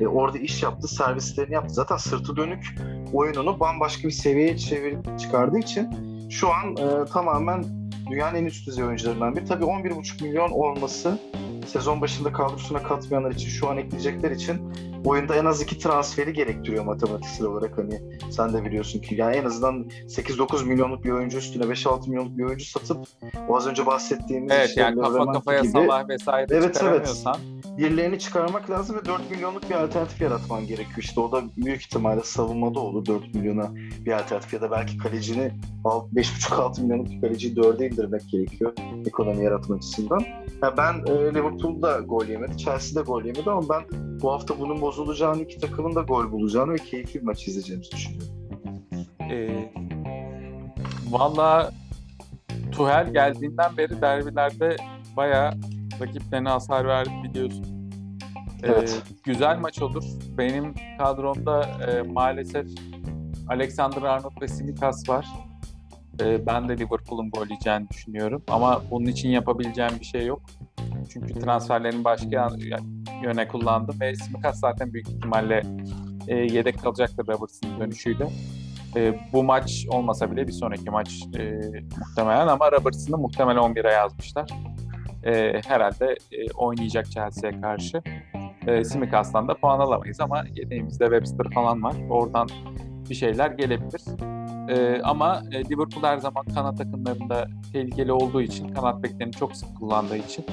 e, 0.00 0.06
orada 0.06 0.38
iş 0.38 0.62
yaptı 0.62 0.88
servislerini 0.88 1.54
yaptı. 1.54 1.74
Zaten 1.74 1.96
sırtı 1.96 2.37
dönük 2.37 2.76
oyununu 3.12 3.61
bambaşka 3.61 4.08
bir 4.08 4.12
seviyeye 4.12 4.58
çevirip 4.58 5.18
çıkardığı 5.18 5.58
için 5.58 5.88
şu 6.30 6.48
an 6.52 6.76
e, 6.76 7.04
tamamen 7.04 7.64
dünyanın 8.11 8.37
en 8.37 8.44
üst 8.44 8.66
düzey 8.66 8.85
oyuncularından 8.85 9.37
biri. 9.37 9.44
Tabii 9.44 9.64
11,5 9.64 10.22
milyon 10.22 10.50
olması 10.50 11.18
sezon 11.66 12.00
başında 12.00 12.32
kadrosuna 12.32 12.82
katmayanlar 12.82 13.30
için 13.30 13.48
şu 13.48 13.68
an 13.68 13.78
ekleyecekler 13.78 14.30
için 14.30 14.72
oyunda 15.04 15.36
en 15.36 15.44
az 15.44 15.62
iki 15.62 15.78
transferi 15.78 16.32
gerektiriyor 16.32 16.84
matematiksel 16.84 17.46
olarak 17.46 17.78
hani 17.78 18.00
sen 18.30 18.52
de 18.52 18.64
biliyorsun 18.64 19.00
ki 19.00 19.14
yani 19.14 19.36
en 19.36 19.44
azından 19.44 19.88
8-9 20.06 20.64
milyonluk 20.64 21.04
bir 21.04 21.10
oyuncu 21.10 21.38
üstüne 21.38 21.64
5-6 21.64 22.08
milyonluk 22.08 22.38
bir 22.38 22.44
oyuncu 22.44 22.64
satıp 22.64 23.06
o 23.48 23.56
az 23.56 23.66
önce 23.66 23.86
bahsettiğimiz 23.86 24.52
evet, 24.52 24.68
işte 24.68 24.80
yani 24.80 25.00
kafa 25.00 25.32
kafaya 25.32 25.60
gibi, 25.60 25.72
Salah 25.72 26.08
vesaire 26.08 26.46
evet, 26.50 26.74
çıkaramıyorsan 26.74 27.36
evet. 27.36 27.78
birilerini 27.78 28.18
çıkarmak 28.18 28.70
lazım 28.70 28.96
ve 28.96 29.04
4 29.04 29.30
milyonluk 29.30 29.70
bir 29.70 29.74
alternatif 29.74 30.20
yaratman 30.20 30.66
gerekiyor. 30.66 30.98
İşte 30.98 31.20
o 31.20 31.32
da 31.32 31.42
büyük 31.56 31.80
ihtimalle 31.80 32.22
savunmada 32.22 32.80
olur 32.80 33.06
4 33.06 33.34
milyona 33.34 33.74
bir 33.74 34.12
alternatif 34.12 34.52
ya 34.52 34.60
da 34.60 34.70
belki 34.70 34.98
kalecini 34.98 35.52
5,5-6 35.84 36.82
milyonluk 36.82 37.10
bir 37.10 37.20
kaleciyi 37.20 37.54
4'e 37.54 37.86
indirmek 37.86 38.28
gerekiyor 38.28 38.72
ekonomi 39.06 39.44
yaratma 39.44 39.76
açısından. 39.76 40.20
Yani 40.62 40.76
ben 40.76 40.94
e, 40.94 41.34
Liverpool'da 41.34 41.98
gol 41.98 42.26
yemedi, 42.26 42.58
Chelsea'de 42.58 43.04
gol 43.04 43.24
yemedi 43.24 43.50
ama 43.50 43.68
ben 43.68 44.12
bu 44.22 44.32
hafta 44.32 44.61
bunun 44.61 44.80
bozulacağını, 44.80 45.42
iki 45.42 45.58
takımın 45.58 45.94
da 45.94 46.00
gol 46.00 46.32
bulacağını 46.32 46.72
ve 46.72 46.76
keyifli 46.76 47.20
bir 47.20 47.26
maç 47.26 47.48
izleyeceğimizi 47.48 47.90
düşünüyorum. 47.92 48.28
Ee, 49.30 49.72
Valla 51.11 51.72
Tuhel 52.72 53.12
geldiğinden 53.12 53.76
beri 53.76 54.00
derbilerde 54.00 54.76
bayağı 55.16 55.52
rakiplerine 56.00 56.48
hasar 56.48 56.85
verdi 56.85 57.11
biliyorsun. 57.24 57.64
Ee, 58.62 58.66
evet. 58.66 59.02
Güzel 59.24 59.58
maç 59.58 59.82
olur. 59.82 60.04
Benim 60.38 60.74
kadromda 60.98 61.62
e, 61.62 62.02
maalesef 62.02 62.66
Alexander 63.48 64.02
Arnold 64.02 64.42
ve 64.42 64.48
Simikas 64.48 65.08
var. 65.08 65.26
E, 66.20 66.46
ben 66.46 66.68
de 66.68 66.78
Liverpool'un 66.78 67.30
gol 67.30 67.46
yiyeceğini 67.46 67.88
düşünüyorum. 67.90 68.42
Ama 68.48 68.82
bunun 68.90 69.06
için 69.06 69.28
yapabileceğim 69.28 69.92
bir 70.00 70.04
şey 70.04 70.26
yok. 70.26 70.42
Çünkü 71.12 71.35
transferlerin 71.35 72.04
başka 72.04 72.50
yöne 73.22 73.48
kullandım 73.48 74.00
ve 74.00 74.14
Simikas 74.14 74.61
zaten 74.61 74.92
büyük 74.92 75.08
ihtimalle 75.08 75.62
e, 76.28 76.37
yedek 76.37 76.82
kalacaktır 76.82 77.26
Robertson'ın 77.28 77.80
dönüşüyle. 77.80 78.28
E, 78.96 79.18
bu 79.32 79.44
maç 79.44 79.87
olmasa 79.90 80.30
bile 80.30 80.46
bir 80.46 80.52
sonraki 80.52 80.90
maç 80.90 81.22
e, 81.38 81.61
muhtemelen 81.98 82.48
ama 82.48 82.72
Robertson'ı 82.72 83.18
muhtemelen 83.18 83.61
11'e 83.61 83.92
yazmışlar. 83.92 84.50
E, 85.24 85.61
herhalde 85.66 86.16
e, 86.32 86.52
oynayacak 86.54 87.11
Chelsea'ye 87.11 87.61
karşı. 87.61 88.02
e, 88.66 88.85
Simikas'tan 88.85 89.48
da 89.48 89.54
puan 89.54 89.80
alamayız 89.80 90.20
ama 90.20 90.44
yedeğimizde 90.54 91.04
Webster 91.04 91.46
falan 91.54 91.82
var. 91.82 91.94
Oradan 92.11 92.48
bir 93.11 93.14
şeyler 93.14 93.50
gelebilir. 93.50 94.02
E, 94.68 95.02
ama 95.02 95.42
e, 95.52 95.64
Liverpool 95.64 96.04
her 96.04 96.18
zaman 96.18 96.44
kanat 96.54 96.78
takımlarında 96.78 97.48
tehlikeli 97.72 98.12
olduğu 98.12 98.42
için, 98.42 98.68
kanat 98.68 99.02
beklerini 99.02 99.32
çok 99.32 99.56
sık 99.56 99.78
kullandığı 99.78 100.16
için 100.16 100.44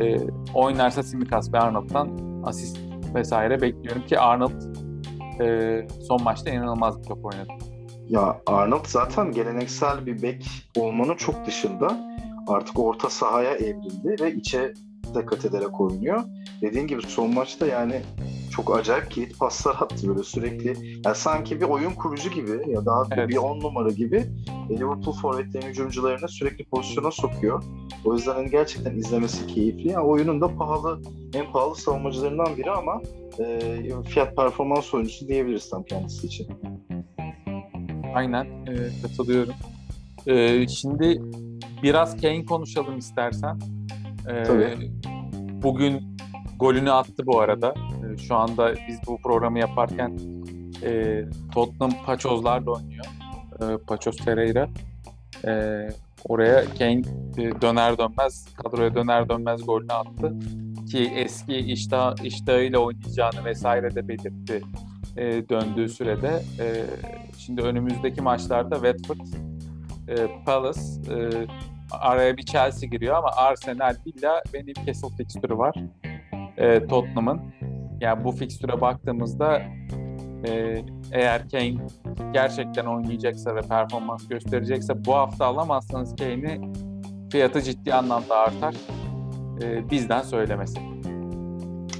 e, 0.00 0.16
oynarsa 0.54 1.02
Simikas 1.02 1.52
ve 1.52 1.58
Arnold'dan 1.58 2.08
asist 2.44 2.78
vesaire 3.14 3.60
bekliyorum 3.60 4.06
ki 4.06 4.18
Arnold 4.18 4.62
e, 5.40 5.88
son 6.08 6.22
maçta 6.22 6.50
inanılmaz 6.50 6.98
bir 6.98 7.04
top 7.04 7.24
oynadı. 7.24 7.52
Ya 8.08 8.40
Arnold 8.46 8.86
zaten 8.86 9.32
geleneksel 9.32 10.06
bir 10.06 10.22
bek 10.22 10.46
olmanın 10.76 11.14
çok 11.14 11.46
dışında 11.46 12.16
artık 12.48 12.78
orta 12.78 13.10
sahaya 13.10 13.50
evrildi 13.50 14.16
ve 14.20 14.34
içe 14.34 14.72
dikkat 15.14 15.44
ederek 15.44 15.80
oynuyor. 15.80 16.22
Dediğin 16.62 16.86
gibi 16.86 17.02
son 17.02 17.34
maçta 17.34 17.66
yani 17.66 18.02
çok 18.50 18.78
acayip 18.78 19.10
kilit 19.10 19.38
paslar 19.38 19.74
attı 19.74 20.08
böyle 20.08 20.22
sürekli. 20.22 21.00
Yani 21.04 21.16
sanki 21.16 21.60
bir 21.60 21.66
oyun 21.66 21.90
kurucu 21.90 22.30
gibi 22.30 22.70
ya 22.70 22.86
da 22.86 23.06
evet. 23.10 23.28
bir 23.28 23.36
on 23.36 23.60
numara 23.60 23.88
gibi 23.88 24.26
Liverpool 24.70 25.12
forvetlerin 25.12 25.66
hücumcularını 25.66 26.28
sürekli 26.28 26.64
pozisyona 26.64 27.10
sokuyor. 27.10 27.62
O 28.04 28.14
yüzden 28.14 28.34
hani 28.34 28.50
gerçekten 28.50 28.96
izlemesi 28.96 29.46
keyifli. 29.46 29.88
Yani 29.88 30.04
oyunun 30.04 30.40
da 30.40 30.56
pahalı, 30.56 31.02
en 31.34 31.52
pahalı 31.52 31.76
savunmacılarından 31.76 32.56
biri 32.56 32.70
ama 32.70 33.02
e, 33.38 34.02
fiyat 34.08 34.36
performans 34.36 34.94
oyuncusu 34.94 35.28
diyebiliriz 35.28 35.70
tam 35.70 35.82
kendisi 35.82 36.26
için. 36.26 36.46
Aynen 38.14 38.44
e, 38.44 38.74
katılıyorum. 39.02 39.54
E, 40.26 40.68
şimdi 40.68 41.22
biraz 41.82 42.20
Kane 42.20 42.44
konuşalım 42.44 42.98
istersen. 42.98 43.58
Tabii. 44.26 44.90
Bugün 45.62 46.16
golünü 46.58 46.92
attı 46.92 47.26
bu 47.26 47.40
arada. 47.40 47.74
E, 48.14 48.16
şu 48.16 48.34
anda 48.34 48.74
biz 48.88 48.98
bu 49.06 49.18
programı 49.22 49.58
yaparken 49.58 50.18
e, 50.82 51.22
Tottenham 51.54 51.92
Paçozlarla 52.06 52.70
oynuyor. 52.70 53.04
Paçoz 53.86 54.16
Ferreira. 54.16 54.68
E, 55.44 55.88
oraya 56.28 56.64
Kane 56.64 57.02
döner 57.36 57.98
dönmez, 57.98 58.54
kadroya 58.54 58.94
döner 58.94 59.28
dönmez 59.28 59.66
golünü 59.66 59.92
attı. 59.92 60.34
Ki 60.90 61.12
eski 61.14 61.56
iştah, 61.56 62.24
iştahıyla 62.24 62.78
oynayacağını 62.78 63.44
vesaire 63.44 63.94
de 63.94 64.08
belirtti 64.08 64.62
döndüğü 65.48 65.88
sürede. 65.88 66.42
Şimdi 67.38 67.62
önümüzdeki 67.62 68.20
maçlarda 68.20 68.74
Watford, 68.74 69.26
Palace, 70.46 70.80
araya 71.90 72.36
bir 72.36 72.42
Chelsea 72.42 72.88
giriyor 72.88 73.16
ama 73.16 73.30
Arsenal, 73.36 73.94
Villa 74.06 74.42
ve 74.54 74.58
Newcastle 74.66 75.16
fikstürü 75.16 75.58
var 75.58 75.74
e, 76.56 76.86
Tottenham'ın. 76.86 77.40
Yani 78.00 78.24
bu 78.24 78.32
fikstüre 78.32 78.80
baktığımızda 78.80 79.62
e, 80.48 80.82
eğer 81.12 81.48
Kane 81.48 81.74
gerçekten 82.32 82.84
oynayacaksa 82.84 83.56
ve 83.56 83.60
performans 83.60 84.28
gösterecekse 84.28 85.04
bu 85.04 85.14
hafta 85.14 85.46
alamazsanız 85.46 86.16
Kane'i 86.16 86.60
fiyatı 87.32 87.62
ciddi 87.62 87.94
anlamda 87.94 88.36
artar. 88.36 88.74
E, 89.62 89.90
bizden 89.90 90.22
söylemesi. 90.22 90.80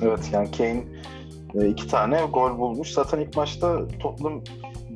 Evet 0.02 0.30
yani 0.32 0.50
Kane 0.50 0.84
e, 1.54 1.68
iki 1.68 1.88
tane 1.88 2.20
gol 2.32 2.58
bulmuş. 2.58 2.92
Zaten 2.92 3.20
ilk 3.20 3.36
maçta 3.36 3.88
Tottenham 3.88 4.42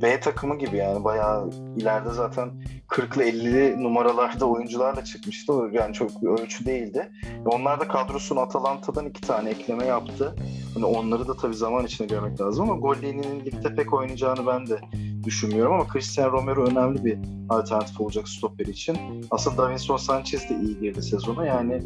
B 0.01 0.19
takımı 0.19 0.57
gibi 0.57 0.77
yani 0.77 1.03
bayağı 1.03 1.49
ileride 1.77 2.09
zaten 2.09 2.49
40'lı 2.89 3.23
50'li 3.23 3.83
numaralarda 3.83 4.45
oyuncularla 4.45 5.03
çıkmıştı. 5.03 5.53
Yani 5.71 5.93
çok 5.93 6.23
ölçü 6.23 6.65
değildi. 6.65 7.11
Onlar 7.45 7.79
da 7.79 7.87
kadrosunu 7.87 8.39
Atalanta'dan 8.39 9.05
iki 9.05 9.21
tane 9.21 9.49
ekleme 9.49 9.85
yaptı. 9.85 10.35
Hani 10.73 10.85
onları 10.85 11.27
da 11.27 11.37
tabii 11.37 11.55
zaman 11.55 11.85
içinde 11.85 12.07
görmek 12.07 12.41
lazım 12.41 12.69
ama 12.69 12.79
Gollini'nin 12.79 13.45
ligde 13.45 13.75
pek 13.75 13.93
oynayacağını 13.93 14.47
ben 14.47 14.67
de 14.67 14.79
düşünmüyorum 15.23 15.73
ama 15.73 15.87
Cristiano 15.93 16.31
Romero 16.31 16.65
önemli 16.65 17.05
bir 17.05 17.17
alternatif 17.49 18.01
olacak 18.01 18.29
stoper 18.29 18.65
için. 18.65 18.97
Aslında 19.31 19.57
Davinson 19.57 19.97
Sanchez 19.97 20.49
de 20.49 20.55
iyi 20.55 20.79
girdi 20.79 21.01
sezona. 21.01 21.45
Yani 21.45 21.83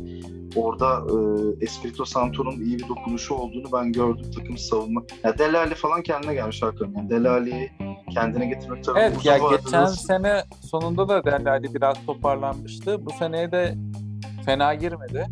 orada 0.56 1.04
e, 1.10 1.66
Espirito 1.66 2.06
Santo'nun 2.06 2.52
iyi 2.52 2.80
bir 2.80 2.88
dokunuşu 2.88 3.36
olduğunu 3.36 3.72
ben 3.74 3.92
gördüm 3.92 4.32
takım 4.36 4.58
savunma. 4.58 5.04
Ya 5.24 5.38
Delali 5.38 5.76
falan 5.76 6.04
kendine 6.04 6.34
gelmiş 6.34 6.62
Hakan. 6.62 6.94
Yani 6.98 7.10
Delali'yi 7.10 7.72
kendine 8.14 8.46
getirmek 8.46 8.84
tabii 8.84 9.00
Evet 9.00 9.26
ya 9.26 9.38
geçen 9.38 9.82
nasıl... 9.82 10.08
sene 10.08 10.44
sonunda 10.62 11.10
da 11.10 11.24
Delali 11.24 11.74
biraz 11.74 12.06
toparlanmıştı. 12.06 13.06
Bu 13.06 13.10
seneye 13.20 13.52
de 13.52 13.76
fena 14.46 14.74
girmedi. 14.74 15.28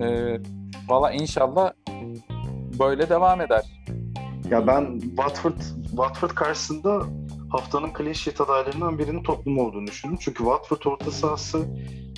Ee, 0.00 0.38
Valla 0.88 1.12
inşallah 1.12 1.72
böyle 2.78 3.08
devam 3.08 3.40
eder. 3.40 3.62
Ya 4.50 4.66
ben 4.66 4.98
Watford 5.00 5.60
Watford 5.90 6.30
karşısında 6.30 7.02
haftanın 7.50 8.12
sheet 8.12 8.40
adaylarından 8.40 8.98
birinin 8.98 9.22
toplum 9.22 9.58
olduğunu 9.58 9.86
düşünüyorum. 9.86 10.20
Çünkü 10.24 10.38
Watford 10.38 10.92
orta 10.92 11.10
sahası 11.10 11.66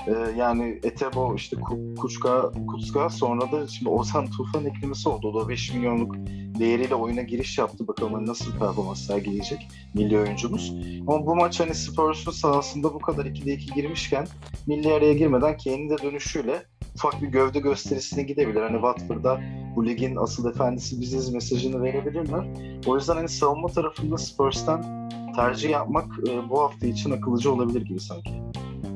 e, 0.07 0.13
yani 0.37 0.81
Etebo, 0.83 1.35
işte 1.35 1.57
Kuçka, 2.01 2.53
Kuçka 2.67 3.11
sonra 3.11 3.53
da 3.53 3.67
şimdi 3.67 3.91
Ozan 3.91 4.27
Tufan 4.27 4.65
eklemesi 4.65 5.09
oldu. 5.09 5.29
O 5.29 5.45
da 5.45 5.49
5 5.49 5.75
milyonluk 5.75 6.15
değeriyle 6.59 6.95
oyuna 6.95 7.23
giriş 7.23 7.59
yaptı. 7.59 7.89
Bakalım 7.89 8.15
hani 8.15 8.27
nasıl 8.27 8.53
performans 8.53 9.07
sergileyecek 9.07 9.69
milli 9.95 10.19
oyuncumuz. 10.19 10.75
Ama 11.07 11.27
bu 11.27 11.37
maç 11.37 11.61
hani 11.61 11.75
Spurs'un 11.75 12.33
sahasında 12.33 12.95
bu 12.95 12.99
kadar 12.99 13.25
2'de 13.25 13.53
2 13.53 13.75
girmişken 13.75 14.27
milli 14.67 14.93
araya 14.93 15.13
girmeden 15.13 15.57
Kane'in 15.57 15.91
de 15.91 15.99
dönüşüyle 16.03 16.63
ufak 16.95 17.23
bir 17.23 17.29
gövde 17.29 17.59
gösterisine 17.59 18.23
gidebilir. 18.23 18.63
Hani 18.63 18.73
Watford'da 18.73 19.41
bu 19.77 19.87
ligin 19.87 20.17
asıl 20.17 20.51
efendisi 20.51 21.01
biziz 21.01 21.31
mesajını 21.31 21.83
verebilirler. 21.83 22.45
O 22.87 22.97
yüzden 22.97 23.15
hani 23.15 23.29
savunma 23.29 23.69
tarafında 23.69 24.19
Spurs'tan 24.19 25.09
tercih 25.39 25.71
yapmak 25.71 26.07
e, 26.29 26.51
bu 26.51 26.61
hafta 26.61 26.87
için 26.87 27.11
akıllıcı 27.11 27.53
olabilir 27.53 27.83
gibi 27.83 28.01
sanki. 28.01 28.43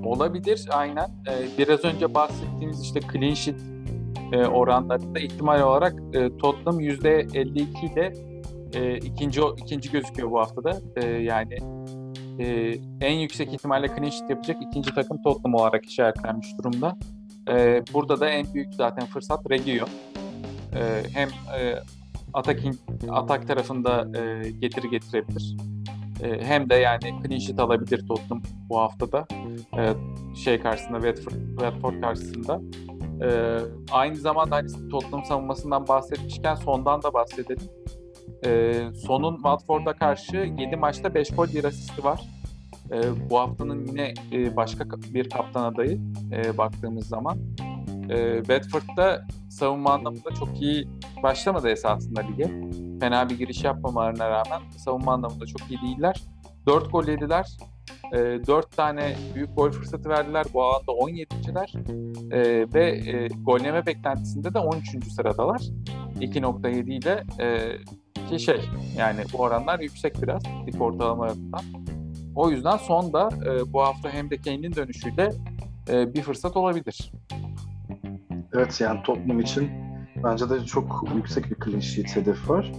Olabilir 0.05 0.69
aynen. 0.71 1.11
Ee, 1.29 1.59
biraz 1.59 1.85
önce 1.85 2.15
bahsettiğimiz 2.15 2.83
işte 2.83 3.01
clean 3.13 3.35
sheet 3.35 3.61
e, 4.33 4.47
oranlarında 4.47 5.21
ihtimal 5.21 5.61
olarak 5.61 5.95
e, 6.13 6.37
Tottenham 6.37 6.81
%52 6.81 7.93
ile 7.93 8.13
e, 8.75 8.97
ikinci 8.97 9.41
ikinci 9.57 9.91
gözüküyor 9.91 10.31
bu 10.31 10.39
haftada. 10.39 10.81
E, 10.97 11.07
yani 11.07 11.59
e, 12.39 12.77
en 13.01 13.13
yüksek 13.13 13.55
ihtimalle 13.55 13.89
clean 13.89 14.11
sheet 14.11 14.31
yapacak 14.31 14.57
ikinci 14.63 14.95
takım 14.95 15.23
Tottenham 15.23 15.55
olarak 15.55 15.85
işaretlenmiş 15.85 16.59
durumda. 16.59 16.99
E, 17.49 17.83
burada 17.95 18.21
da 18.21 18.29
en 18.29 18.55
büyük 18.55 18.75
zaten 18.75 19.07
fırsat 19.07 19.51
Reguilon. 19.51 19.89
E, 20.75 21.03
hem 21.13 21.29
e, 21.29 21.79
attacking, 22.35 22.75
atak 23.11 23.49
tarafında 23.49 24.19
e, 24.19 24.51
getiri 24.51 24.91
getirebilir. 24.91 25.57
E, 26.23 26.45
hem 26.45 26.71
de 26.71 26.75
yani 26.75 27.23
clean 27.27 27.39
sheet 27.39 27.59
alabilir 27.59 28.07
Tottenham 28.09 28.43
bu 28.69 28.79
haftada. 28.79 29.27
E, 29.79 29.93
şey 30.37 30.61
karşısında 30.61 31.01
Watford, 31.01 31.35
Watford 31.49 32.01
karşısında. 32.01 32.61
E, 33.23 33.59
aynı 33.93 34.17
zamanda 34.17 34.57
hani 34.57 34.89
Tottenham 34.91 35.25
savunmasından 35.25 35.89
bahsetmişken 35.89 36.55
sondan 36.55 37.03
da 37.03 37.15
bahsedelim. 37.15 37.69
E, 38.47 38.75
sonun 39.07 39.35
Watford'a 39.35 39.93
karşı 39.93 40.37
7 40.37 40.77
maçta 40.77 41.15
5 41.15 41.31
gol 41.31 41.47
1 41.49 41.65
asisti 41.65 42.05
var. 42.05 42.21
E, 42.91 43.31
bu 43.31 43.39
haftanın 43.39 43.87
yine 43.87 44.15
e, 44.33 44.57
başka 44.57 44.85
bir 44.91 45.31
kaptan 45.31 45.73
adayı 45.73 46.01
e, 46.33 46.59
baktığımız 46.59 47.07
zaman. 47.07 47.39
E, 48.11 48.37
Watford'da 48.37 49.27
savunma 49.51 49.93
anlamında 49.93 50.31
çok 50.39 50.63
iyi 50.63 50.89
başlamadı 51.23 51.69
esasında 51.69 52.21
lige. 52.21 52.51
Fena 53.03 53.29
bir 53.29 53.39
giriş 53.39 53.65
yapmamalarına 53.65 54.31
rağmen 54.31 54.71
savunma 54.77 55.13
anlamında 55.13 55.47
çok 55.47 55.71
iyi 55.71 55.81
değiller. 55.83 56.17
4 56.67 56.93
gol 56.93 57.07
yediler. 57.09 57.57
E, 58.13 58.17
4 58.19 58.77
tane 58.77 59.17
büyük 59.35 59.57
gol 59.57 59.71
fırsatı 59.71 60.09
verdiler. 60.09 60.47
Bu 60.55 60.65
alanda 60.65 60.93
17'ciler. 60.93 61.77
E, 62.35 62.67
ve 62.75 63.29
gol 63.43 63.61
yeme 63.61 63.87
beklentisinde 63.87 64.55
de 64.55 64.59
13. 64.59 65.13
sıradalar. 65.13 65.61
2.7 66.21 66.93
ile 66.93 67.25
e, 67.41 67.77
ki 68.29 68.41
şey 68.41 68.61
yani 68.99 69.21
bu 69.33 69.39
oranlar 69.39 69.81
yüksek 69.81 70.23
biraz 70.23 70.43
lig 70.67 70.81
ortalamalarından. 70.81 71.63
O 72.35 72.51
yüzden 72.51 72.77
son 72.77 73.13
da 73.13 73.29
e, 73.47 73.73
bu 73.73 73.83
hafta 73.83 74.11
hem 74.11 74.31
de 74.31 74.37
Kane'in 74.37 74.75
dönüşüyle 74.75 75.31
e, 75.89 76.15
bir 76.15 76.23
fırsat 76.23 76.57
olabilir. 76.57 77.13
Evet 78.53 78.81
yani 78.81 79.03
Tottenham 79.03 79.41
için 79.41 79.92
bence 80.25 80.51
de 80.51 80.65
çok 80.65 81.05
yüksek 81.17 81.51
bir 81.51 81.65
clean 81.65 81.81
sheet 81.81 82.17
hedefi 82.17 82.49
var. 82.49 82.73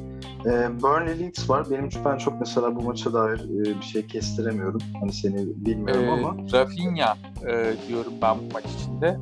Ee, 0.46 0.82
Burnley 0.82 1.20
Leeds 1.20 1.50
var. 1.50 1.68
Benim 1.72 1.90
ben 2.06 2.18
çok 2.18 2.40
mesela 2.40 2.76
bu 2.76 2.82
maça 2.82 3.14
dair 3.14 3.40
e, 3.40 3.80
bir 3.80 3.86
şey 3.86 4.08
kestiremiyorum. 4.08 4.82
Hani 5.00 5.14
seni 5.14 5.38
bilmiyorum 5.56 6.06
ee, 6.08 6.12
ama. 6.12 6.36
Rafinha 6.54 7.18
e, 7.48 7.74
diyorum 7.88 8.14
ben 8.22 8.38
bu 8.38 8.54
maç 8.54 8.66
içinde. 8.80 9.18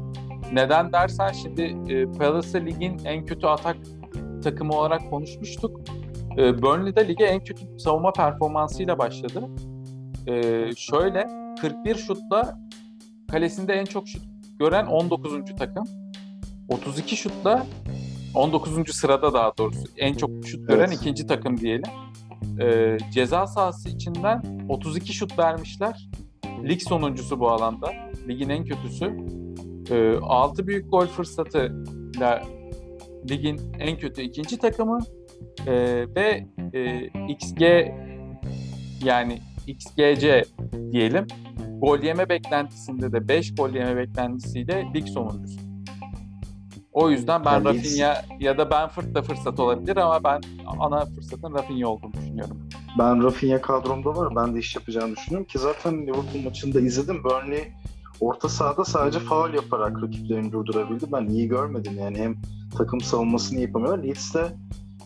Neden 0.54 0.94
dersen 0.94 1.32
şimdi 1.32 1.62
e, 1.94 2.12
Palace 2.12 2.66
ligin 2.66 3.02
en 3.06 3.26
kötü 3.26 3.48
atak 3.48 3.78
takımı 4.44 4.74
olarak 4.74 5.10
konuşmuştuk. 5.10 5.82
E, 6.38 6.62
Burnley'de 6.62 7.08
lige 7.08 7.26
en 7.26 7.44
kötü 7.44 7.80
savunma 7.80 8.14
performansıyla 8.14 8.98
başladı. 8.98 9.50
E, 10.28 10.66
şöyle 10.78 11.28
41 11.62 11.96
şutla 11.96 12.60
kalesinde 13.32 13.74
en 13.74 13.86
çok 13.86 14.08
şut 14.08 14.22
gören 14.60 14.86
19. 14.86 15.32
takım. 15.60 15.86
32 16.70 17.16
şutla 17.16 17.66
19. 18.36 18.96
sırada 18.96 19.34
daha 19.34 19.58
doğrusu 19.58 19.84
en 19.98 20.13
çok 20.13 20.30
şut 20.46 20.67
gören 20.67 20.88
evet. 20.88 21.02
ikinci 21.02 21.28
takım 21.28 21.58
diyelim. 21.58 21.91
E, 22.62 22.98
ceza 23.13 23.48
sahası 23.48 23.89
içinden 23.89 24.65
32 24.70 25.13
şut 25.13 25.39
vermişler. 25.39 26.10
Lig 26.63 26.82
sonuncusu 26.82 27.39
bu 27.39 27.50
alanda. 27.50 27.91
Ligin 28.28 28.50
en 28.50 28.65
kötüsü. 28.65 29.17
E, 29.91 30.17
6 30.22 30.67
büyük 30.67 30.91
gol 30.91 31.06
fırsatıyla 31.08 32.44
ligin 33.30 33.62
en 33.80 33.98
kötü 33.98 34.22
ikinci 34.22 34.58
takımı 34.58 35.00
e, 35.67 35.74
ve 36.15 36.48
e, 36.74 37.06
XG 37.28 37.62
yani 39.04 39.39
XGC 39.67 40.44
diyelim 40.91 41.28
gol 41.82 42.00
yeme 42.00 42.30
beklentisinde 42.30 43.12
de 43.12 43.28
5 43.28 43.56
gol 43.56 43.70
yeme 43.70 43.98
beklentisiyle 43.98 44.86
lig 44.96 45.08
sonuncusu. 45.08 45.71
O 46.94 47.10
yüzden 47.10 47.46
ben 47.46 47.66
Rafinha 47.66 48.22
ya 48.40 48.58
da 48.58 48.72
Benford 48.72 49.16
da 49.16 49.22
fırsat 49.22 49.60
olabilir 49.60 49.98
ama 49.98 50.24
ben 50.24 50.42
ana 50.80 51.06
fırsatın 51.06 51.54
Rafinha 51.54 51.88
olduğunu 51.88 52.14
düşünüyorum. 52.14 52.70
Ben 53.00 53.24
Rafinha 53.24 53.62
kadromda 53.62 54.16
var. 54.16 54.36
Ben 54.36 54.56
de 54.56 54.60
iş 54.60 54.76
yapacağını 54.76 55.16
düşünüyorum 55.16 55.48
ki 55.48 55.60
zaten 55.60 56.02
Liverpool 56.02 56.44
maçında 56.44 56.80
izledim. 56.80 57.24
Burnley 57.24 57.72
orta 58.20 58.50
sahada 58.50 58.86
sadece 58.86 59.20
faul 59.20 59.54
yaparak 59.54 60.04
rakiplerini 60.04 60.52
durdurabildi. 60.52 61.06
Ben 61.12 61.26
iyi 61.26 61.48
görmedim 61.48 61.94
yani 62.00 62.18
hem 62.18 62.38
takım 62.78 63.02
savunmasını 63.02 63.60
yapamıyorlar. 63.62 64.04
Leeds 64.04 64.34
de 64.36 64.48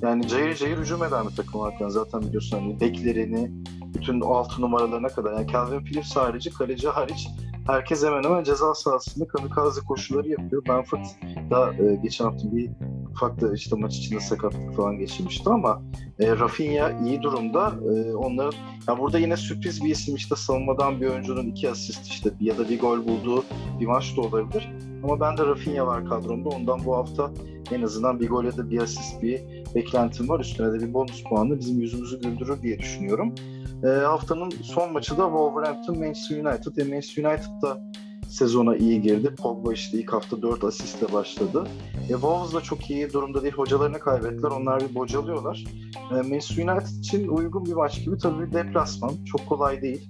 yani 0.01 0.27
cayır 0.27 0.55
cayır 0.55 0.77
hücum 0.77 1.03
eden 1.03 1.27
bir 1.29 1.35
takım 1.35 1.61
varken 1.61 1.89
zaten 1.89 2.21
biliyorsun 2.21 2.59
hani 2.59 2.79
beklerini 2.79 3.51
bütün 3.95 4.21
altı 4.21 4.61
numaralarına 4.61 5.07
kadar 5.07 5.33
yani 5.33 5.51
Calvin 5.51 5.79
Phillips 5.79 6.15
harici 6.15 6.53
kaleci 6.53 6.89
hariç 6.89 7.27
herkes 7.67 8.03
hemen 8.03 8.23
hemen 8.23 8.43
ceza 8.43 8.73
sahasında 8.73 9.27
kamikaze 9.27 9.81
koşuları 9.81 10.29
yapıyor. 10.29 10.65
Benford 10.65 11.05
da 11.51 11.73
e, 11.73 11.95
geçen 11.95 12.25
hafta 12.25 12.55
bir 12.55 12.69
ufak 13.11 13.41
da 13.41 13.53
işte 13.53 13.75
maç 13.75 13.97
içinde 13.97 14.19
sakatlık 14.19 14.75
falan 14.75 14.97
geçirmişti 14.97 15.49
ama 15.49 15.81
e, 16.19 16.31
Rafinha 16.39 16.91
iyi 16.91 17.21
durumda. 17.21 17.73
E, 17.95 18.15
onların 18.15 18.53
ya 18.87 18.99
burada 18.99 19.19
yine 19.19 19.37
sürpriz 19.37 19.83
bir 19.83 19.89
isim 19.89 20.15
işte 20.15 20.35
savunmadan 20.35 21.01
bir 21.01 21.09
oyuncunun 21.09 21.47
iki 21.47 21.69
asist 21.69 22.07
işte 22.07 22.33
ya 22.39 22.57
da 22.57 22.69
bir 22.69 22.79
gol 22.79 23.07
bulduğu 23.07 23.43
bir 23.79 23.85
maç 23.85 24.17
da 24.17 24.21
olabilir. 24.21 24.69
Ama 25.05 25.19
ben 25.19 25.37
de 25.37 25.45
Rafinha 25.45 25.87
var 25.87 26.05
kadromda. 26.05 26.49
Ondan 26.49 26.85
bu 26.85 26.95
hafta 26.95 27.31
en 27.71 27.81
azından 27.81 28.19
bir 28.19 28.29
gol 28.29 28.43
ya 28.43 28.57
da 28.57 28.69
bir 28.69 28.81
asist 28.81 29.21
bir 29.21 29.41
beklentim 29.75 30.29
var. 30.29 30.39
Üstüne 30.39 30.73
de 30.73 30.87
bir 30.87 30.93
bonus 30.93 31.23
puanı 31.23 31.59
bizim 31.59 31.81
yüzümüzü 31.81 32.21
güldürür 32.21 32.61
diye 32.61 32.79
düşünüyorum. 32.79 33.35
E, 33.83 33.87
haftanın 33.87 34.49
son 34.49 34.93
maçı 34.93 35.17
da 35.17 35.23
Wolverhampton 35.23 35.99
Manchester 35.99 36.37
United. 36.37 36.77
E, 36.77 36.83
Manchester 36.83 37.23
United 37.23 37.61
da 37.61 37.81
sezona 38.27 38.75
iyi 38.75 39.01
girdi. 39.01 39.35
Pogba 39.35 39.73
işte 39.73 39.97
ilk 39.97 40.13
hafta 40.13 40.41
4 40.41 40.63
asistle 40.63 41.13
başladı. 41.13 41.67
E, 42.09 42.11
Wolves 42.11 42.53
da 42.53 42.61
çok 42.61 42.89
iyi 42.89 43.13
durumda 43.13 43.41
değil. 43.41 43.53
Hocalarını 43.53 43.99
kaybettiler. 43.99 44.51
Onlar 44.51 44.89
bir 44.89 44.95
bocalıyorlar. 44.95 45.63
E, 46.11 46.15
Manchester 46.15 46.67
United 46.67 46.99
için 46.99 47.27
uygun 47.27 47.65
bir 47.65 47.73
maç 47.73 48.05
gibi 48.05 48.17
tabii 48.17 48.53
deplasman. 48.53 49.11
Çok 49.25 49.47
kolay 49.49 49.81
değil. 49.81 50.09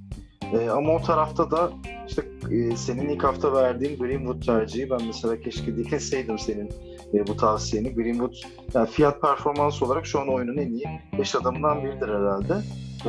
E, 0.54 0.70
ama 0.70 0.94
o 0.94 1.02
tarafta 1.02 1.52
da 1.52 1.72
işte 2.08 2.26
e, 2.52 2.76
senin 2.76 3.10
ilk 3.10 3.24
hafta 3.24 3.54
verdiğin 3.54 4.00
Greenwood 4.00 4.42
tercihi 4.42 4.90
ben 4.90 5.02
mesela 5.08 5.40
keşke 5.40 5.78
dinleseydim 5.78 6.40
senin 6.40 6.70
e, 7.14 7.28
bu 7.28 7.38
tavsiyeni. 7.38 7.96
Greenwood 7.96 8.34
yani 8.74 8.88
fiyat 8.88 9.22
performans 9.22 9.84
olarak 9.84 10.06
şu 10.06 10.20
an 10.20 10.34
oyunun 10.34 10.58
en 10.58 10.72
iyi 10.72 10.86
5 11.20 11.36
adamından 11.36 11.84
biridir 11.84 12.08
herhalde. 12.08 12.54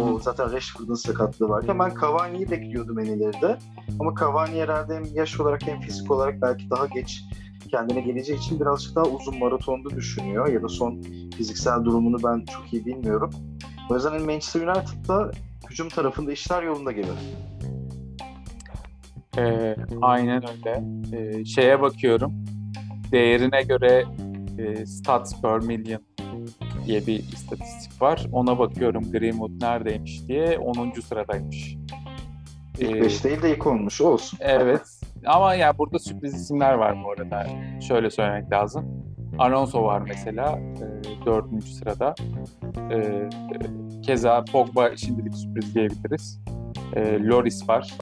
O 0.02 0.18
zaten 0.18 0.52
Rashford'un 0.52 0.94
sakatlığı 0.94 1.48
varken 1.48 1.78
ben 1.78 1.92
Cavani'yi 2.00 2.50
bekliyordum 2.50 2.98
en 2.98 3.04
ileride. 3.04 3.58
Ama 4.00 4.14
Cavani 4.20 4.60
herhalde 4.60 4.94
hem 4.94 5.04
yaş 5.14 5.40
olarak 5.40 5.66
hem 5.66 5.80
fizik 5.80 6.10
olarak 6.10 6.42
belki 6.42 6.70
daha 6.70 6.86
geç 6.86 7.22
kendine 7.70 8.00
geleceği 8.00 8.38
için 8.38 8.60
birazcık 8.60 8.96
daha 8.96 9.04
uzun 9.04 9.38
maratonda 9.38 9.90
düşünüyor 9.90 10.48
ya 10.48 10.62
da 10.62 10.68
son 10.68 11.02
fiziksel 11.36 11.84
durumunu 11.84 12.16
ben 12.24 12.44
çok 12.44 12.72
iyi 12.72 12.86
bilmiyorum. 12.86 13.30
O 13.90 13.94
yüzden 13.94 14.10
hani 14.10 14.24
Manchester 14.26 14.60
United'da 14.60 15.30
hücum 15.70 15.88
tarafında 15.88 16.32
işler 16.32 16.62
yolunda 16.62 16.92
gibi. 16.92 17.06
Ee, 19.38 19.76
aynen 20.02 20.42
öyle. 20.50 20.84
Ee, 21.16 21.44
şeye 21.44 21.80
bakıyorum. 21.80 22.32
Değerine 23.12 23.62
göre 23.62 24.04
e, 24.58 24.86
stats 24.86 25.42
per 25.42 25.58
million 25.58 26.00
diye 26.86 27.06
bir 27.06 27.18
istatistik 27.18 28.02
var. 28.02 28.26
Ona 28.32 28.58
bakıyorum 28.58 29.12
Greenwood 29.12 29.62
neredeymiş 29.62 30.28
diye 30.28 30.58
10. 30.58 30.92
sıradaymış. 31.00 31.76
İlk 32.78 33.00
5 33.00 33.20
ee, 33.20 33.28
değil 33.28 33.42
de 33.42 33.56
ilk 33.56 33.66
olmuş 33.66 34.00
olsun. 34.00 34.38
Evet. 34.42 34.82
Ama 35.26 35.54
ya 35.54 35.60
yani 35.60 35.78
burada 35.78 35.98
sürpriz 35.98 36.34
isimler 36.34 36.72
var 36.72 37.04
bu 37.04 37.12
arada. 37.12 37.46
Şöyle 37.80 38.10
söylemek 38.10 38.52
lazım. 38.52 39.05
Alonso 39.38 39.82
var 39.84 40.00
mesela 40.00 40.58
e, 40.58 41.26
dördüncü 41.26 41.66
sırada. 41.66 42.14
E, 42.90 43.28
keza 44.02 44.44
Pogba 44.52 44.96
şimdilik 44.96 45.34
sürpriz 45.34 45.74
diyebiliriz. 45.74 46.40
E, 46.94 47.24
Loris 47.24 47.68
var. 47.68 47.94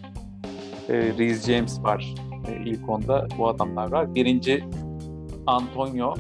E, 0.89 0.95
Reece 0.95 1.53
James 1.53 1.83
var. 1.83 2.15
E, 2.49 2.71
ilk 2.71 2.89
onda 2.89 3.27
bu 3.39 3.49
adamlar 3.49 3.93
var. 3.93 4.15
Birinci 4.15 4.65
Antonio. 5.47 6.15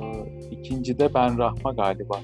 E, 0.00 0.30
ikinci 0.50 0.98
de 0.98 1.14
Ben 1.14 1.38
Rahma 1.38 1.72
galiba. 1.72 2.20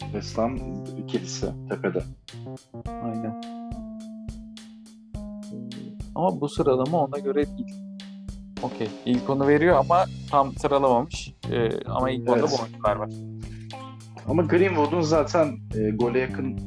West 0.00 0.38
Ham 0.38 0.56
ikilisi 0.98 1.46
tepede. 1.68 2.02
Aynen. 3.04 3.40
Ama 6.14 6.40
bu 6.40 6.48
sıralama 6.48 7.04
ona 7.04 7.18
göre 7.18 7.46
değil. 7.46 7.87
Okey. 8.62 8.88
İlk 9.06 9.30
onu 9.30 9.48
veriyor 9.48 9.76
ama 9.76 10.04
tam 10.30 10.52
sıralamamış. 10.52 11.34
Ee, 11.52 11.68
ama 11.86 12.10
ilk 12.10 12.28
evet. 12.28 12.42
onda 12.42 12.50
bu 12.50 12.62
oyuncular 12.62 12.96
var. 12.96 13.10
Ama 14.28 14.42
Greenwood'un 14.42 15.00
zaten 15.00 15.58
e, 15.74 15.90
gole 15.90 16.18
yakın 16.18 16.58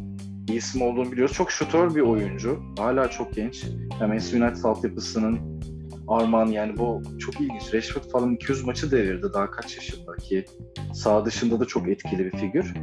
bir 0.47 0.53
isim 0.53 0.81
olduğunu 0.81 1.11
biliyoruz. 1.11 1.35
Çok 1.35 1.51
şutör 1.51 1.95
bir 1.95 2.01
oyuncu. 2.01 2.59
Hala 2.77 3.09
çok 3.09 3.33
genç. 3.33 3.63
Yani 3.99 4.07
Manchester 4.07 4.41
United 4.41 4.63
altyapısının 4.63 5.61
Arman 6.07 6.47
yani 6.47 6.77
bu 6.77 7.01
çok 7.19 7.41
ilginç. 7.41 7.73
Rashford 7.73 8.03
falan 8.11 8.33
200 8.33 8.65
maçı 8.65 8.91
devirdi 8.91 9.27
daha 9.33 9.51
kaç 9.51 9.75
yaşında 9.75 10.15
ki 10.15 10.45
sağ 10.93 11.25
dışında 11.25 11.59
da 11.59 11.65
çok 11.65 11.89
etkili 11.89 12.25
bir 12.25 12.37
figür. 12.37 12.73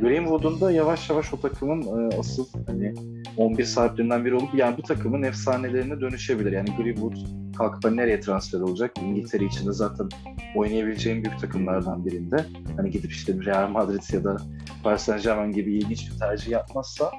Greenwood'un 0.00 0.60
da 0.60 0.72
yavaş 0.72 1.10
yavaş 1.10 1.34
o 1.34 1.40
takımın 1.40 2.10
e, 2.10 2.16
asıl 2.18 2.46
hani 2.66 2.94
11 3.36 3.64
sahiplerinden 3.64 4.24
biri 4.24 4.34
olup 4.34 4.54
yani 4.54 4.76
bu 4.78 4.82
takımın 4.82 5.22
efsanelerine 5.22 6.00
dönüşebilir. 6.00 6.52
Yani 6.52 6.68
Greenwood 6.76 7.16
kalkıp 7.58 7.84
hani 7.84 7.96
nereye 7.96 8.20
transfer 8.20 8.60
olacak? 8.60 8.92
İngiltere 9.02 9.44
içinde 9.44 9.72
zaten 9.72 10.08
oynayabileceğim 10.54 11.24
büyük 11.24 11.40
takımlardan 11.40 12.06
birinde. 12.06 12.46
Hani 12.76 12.90
gidip 12.90 13.12
işte 13.12 13.32
Real 13.44 13.68
Madrid 13.68 14.02
ya 14.12 14.24
da 14.24 14.36
Paris 14.82 15.02
Saint 15.02 15.22
Germain 15.22 15.52
gibi 15.52 15.74
ilginç 15.74 16.10
bir 16.10 16.18
tercih 16.18 16.50
yapmazsa 16.50 17.10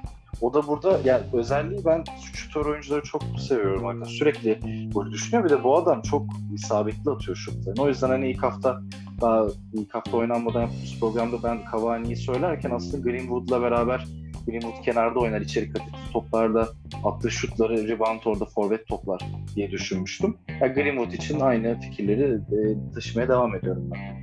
o 0.41 0.53
da 0.53 0.67
burada 0.67 0.99
yani 1.05 1.23
özelliği 1.33 1.85
ben 1.85 2.03
şutör 2.33 2.65
oyuncuları 2.65 3.01
çok 3.03 3.23
seviyorum 3.47 3.85
arkadaşlar. 3.85 4.15
Sürekli 4.15 4.59
gol 4.93 5.11
düşünüyor. 5.11 5.45
Bir 5.45 5.49
de 5.49 5.63
bu 5.63 5.77
adam 5.77 6.01
çok 6.01 6.25
isabetli 6.53 7.11
atıyor 7.11 7.37
şutlarını. 7.37 7.81
O 7.81 7.87
yüzden 7.87 8.09
hani 8.09 8.31
ilk 8.31 8.43
hafta 8.43 8.81
daha 9.21 9.47
ilk 9.73 9.95
hafta 9.95 10.17
oynanmadan 10.17 10.61
yaptığımız 10.61 10.99
programda 10.99 11.43
ben 11.43 11.59
Cavani'yi 11.71 12.15
söylerken 12.15 12.71
aslında 12.71 13.09
Greenwood'la 13.09 13.61
beraber 13.61 14.07
Greenwood 14.49 14.83
kenarda 14.83 15.19
oynar 15.19 15.41
içeri 15.41 15.73
kat 15.73 15.81
toplarda 16.13 16.67
attığı 17.03 17.31
şutları 17.31 17.87
rebound 17.87 18.19
orada 18.25 18.45
forvet 18.45 18.87
toplar 18.87 19.21
diye 19.55 19.71
düşünmüştüm. 19.71 20.37
Yani 20.61 20.73
Greenwood 20.73 21.11
için 21.11 21.39
aynı 21.39 21.79
fikirleri 21.79 22.33
e, 22.33 22.91
taşımaya 22.93 23.29
devam 23.29 23.55
ediyorum 23.55 23.91
ben. 23.93 24.19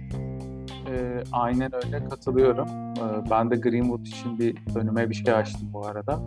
E, 0.92 1.22
aynen 1.32 1.70
öyle 1.74 2.04
katılıyorum. 2.04 2.68
E, 2.68 3.30
ben 3.30 3.50
de 3.50 3.56
Greenwood 3.56 4.06
için 4.06 4.38
bir 4.38 4.56
önüme 4.76 5.10
bir 5.10 5.14
şey 5.14 5.34
açtım 5.34 5.68
bu 5.72 5.86
arada. 5.86 6.22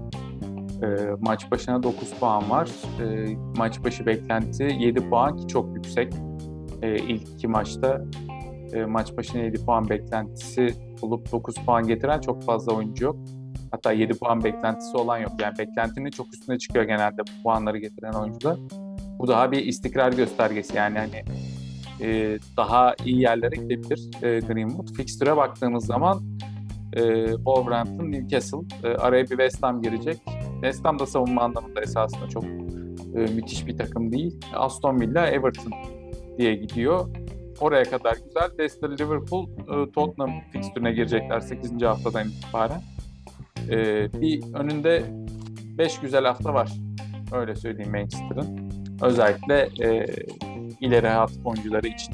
E, 0.83 0.88
maç 1.19 1.51
başına 1.51 1.83
9 1.83 2.13
puan 2.13 2.49
var. 2.49 2.69
E, 3.01 3.35
maç 3.57 3.83
başı 3.83 4.05
beklenti 4.05 4.63
7 4.63 5.09
puan 5.09 5.38
ki 5.38 5.47
çok 5.47 5.75
yüksek. 5.75 6.13
E, 6.81 6.95
ilk 6.95 7.29
iki 7.29 7.47
maçta 7.47 8.05
e, 8.73 8.85
maç 8.85 9.17
başına 9.17 9.41
7 9.41 9.65
puan 9.65 9.89
beklentisi 9.89 10.67
bulup 11.01 11.31
9 11.31 11.55
puan 11.55 11.88
getiren 11.88 12.21
çok 12.21 12.43
fazla 12.43 12.73
oyuncu 12.73 13.05
yok. 13.05 13.15
Hatta 13.71 13.91
7 13.91 14.13
puan 14.13 14.43
beklentisi 14.43 14.97
olan 14.97 15.17
yok. 15.17 15.32
Yani 15.41 15.58
beklentinin 15.58 16.12
çok 16.12 16.34
üstüne 16.34 16.58
çıkıyor 16.58 16.86
genelde 16.86 17.21
bu 17.21 17.43
puanları 17.43 17.77
getiren 17.77 18.13
oyuncular. 18.13 18.58
Bu 19.19 19.27
daha 19.27 19.51
bir 19.51 19.65
istikrar 19.65 20.13
göstergesi. 20.13 20.77
Yani 20.77 20.97
hani 20.97 21.23
e, 22.01 22.39
daha 22.58 22.95
iyi 23.05 23.21
yerlere 23.21 23.55
gidebilir 23.55 24.23
e, 24.23 24.39
Greenwood. 24.39 24.95
Fixture'a 24.95 25.38
baktığımız 25.38 25.86
zaman 25.86 26.23
e, 26.93 27.27
Wolverhampton, 27.27 28.12
Newcastle, 28.12 28.58
e, 28.84 28.88
araya 28.88 29.23
bir 29.23 29.29
West 29.29 29.63
Ham 29.63 29.82
girecek. 29.82 30.17
West 30.53 30.86
Ham 30.86 30.99
da 30.99 31.05
savunma 31.05 31.41
anlamında 31.41 31.82
esasında 31.82 32.29
çok 32.29 32.43
e, 33.15 33.19
müthiş 33.36 33.67
bir 33.67 33.77
takım 33.77 34.12
değil. 34.12 34.39
Aston 34.53 34.99
Villa, 34.99 35.27
Everton 35.27 35.73
diye 36.38 36.55
gidiyor. 36.55 37.10
Oraya 37.60 37.84
kadar 37.84 38.17
güzel. 38.25 38.49
Leicester, 38.60 38.99
Liverpool, 38.99 39.47
e, 39.47 39.91
Tottenham 39.91 40.32
fixtürüne 40.51 40.91
girecekler 40.91 41.39
8. 41.39 41.82
haftadan 41.82 42.27
itibaren. 42.27 42.82
E, 43.71 44.10
bir 44.21 44.53
önünde 44.53 45.03
5 45.77 45.99
güzel 45.99 46.25
hafta 46.25 46.53
var. 46.53 46.71
Öyle 47.32 47.55
söyleyeyim 47.55 47.91
Manchester'ın. 47.91 48.71
Özellikle 49.01 49.69
e, 49.82 50.05
ileri 50.82 51.08
hayat 51.08 51.32
oyuncuları 51.43 51.88
için. 51.88 52.13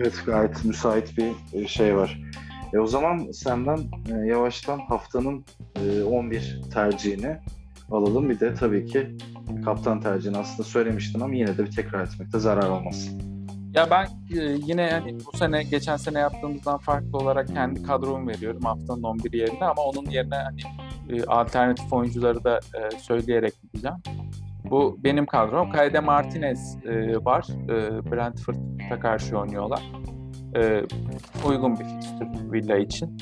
Evet 0.00 0.22
gayet 0.26 0.64
müsait 0.64 1.18
bir 1.18 1.58
e, 1.60 1.66
şey 1.66 1.96
var. 1.96 2.20
E 2.72 2.78
o 2.78 2.86
zaman 2.86 3.30
senden 3.32 3.78
e, 4.12 4.26
yavaştan 4.26 4.78
haftanın 4.78 5.44
e, 5.76 6.02
11 6.02 6.60
tercihini 6.74 7.36
alalım. 7.90 8.30
Bir 8.30 8.40
de 8.40 8.54
tabii 8.54 8.86
ki 8.86 9.16
kaptan 9.64 10.00
tercihini 10.00 10.38
aslında 10.38 10.68
söylemiştin 10.68 11.20
ama 11.20 11.34
yine 11.34 11.58
de 11.58 11.64
bir 11.64 11.70
tekrar 11.70 12.04
etmekte 12.04 12.38
zarar 12.38 12.68
olmaz. 12.68 13.10
Ya 13.74 13.90
ben 13.90 14.06
e, 14.38 14.56
yine 14.66 14.90
hani 14.90 15.18
bu 15.32 15.36
sene 15.36 15.62
geçen 15.62 15.96
sene 15.96 16.18
yaptığımızdan 16.18 16.78
farklı 16.78 17.18
olarak 17.18 17.48
kendi 17.48 17.82
kadromu 17.82 18.28
veriyorum 18.28 18.62
haftanın 18.62 19.02
11 19.02 19.32
yerine 19.32 19.64
ama 19.64 19.82
onun 19.82 20.10
yerine 20.10 20.34
hani 20.34 20.60
e, 21.08 21.24
alternatif 21.24 21.92
oyuncuları 21.92 22.44
da 22.44 22.60
e, 22.74 22.98
söyleyerek 22.98 23.52
gideceğim. 23.62 23.96
Bu 24.70 24.98
benim 25.04 25.26
kadrom. 25.26 25.70
Kayde 25.70 26.00
Martinez 26.00 26.76
e, 26.84 27.24
var. 27.24 27.46
E, 27.64 28.10
Brentford'a 28.10 29.00
karşı 29.00 29.38
oynuyorlar. 29.38 29.82
E, 30.56 30.82
uygun 31.48 31.78
bir 31.78 31.84
fikstür 31.84 32.52
Villa 32.52 32.78
için. 32.78 33.18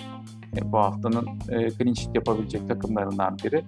E, 0.56 0.72
bu 0.72 0.78
haftanın 0.78 1.26
e, 1.48 1.70
clean 1.70 1.94
sheet 1.94 2.14
yapabilecek 2.14 2.68
takımlarından 2.68 3.36
biri. 3.44 3.64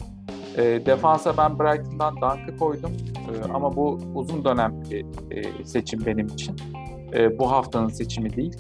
E, 0.57 0.87
defansa 0.87 1.37
ben 1.37 1.59
Brighton'dan 1.59 2.16
Dunk'ı 2.16 2.57
koydum. 2.57 2.93
E, 3.29 3.53
ama 3.53 3.77
bu 3.77 3.99
uzun 4.15 4.45
dönemli 4.45 4.91
bir 4.91 5.05
e, 5.37 5.65
seçim 5.65 6.07
benim 6.07 6.27
için. 6.27 6.57
E, 7.15 7.39
bu 7.39 7.51
haftanın 7.51 7.89
seçimi 7.89 8.37
değil. 8.37 8.57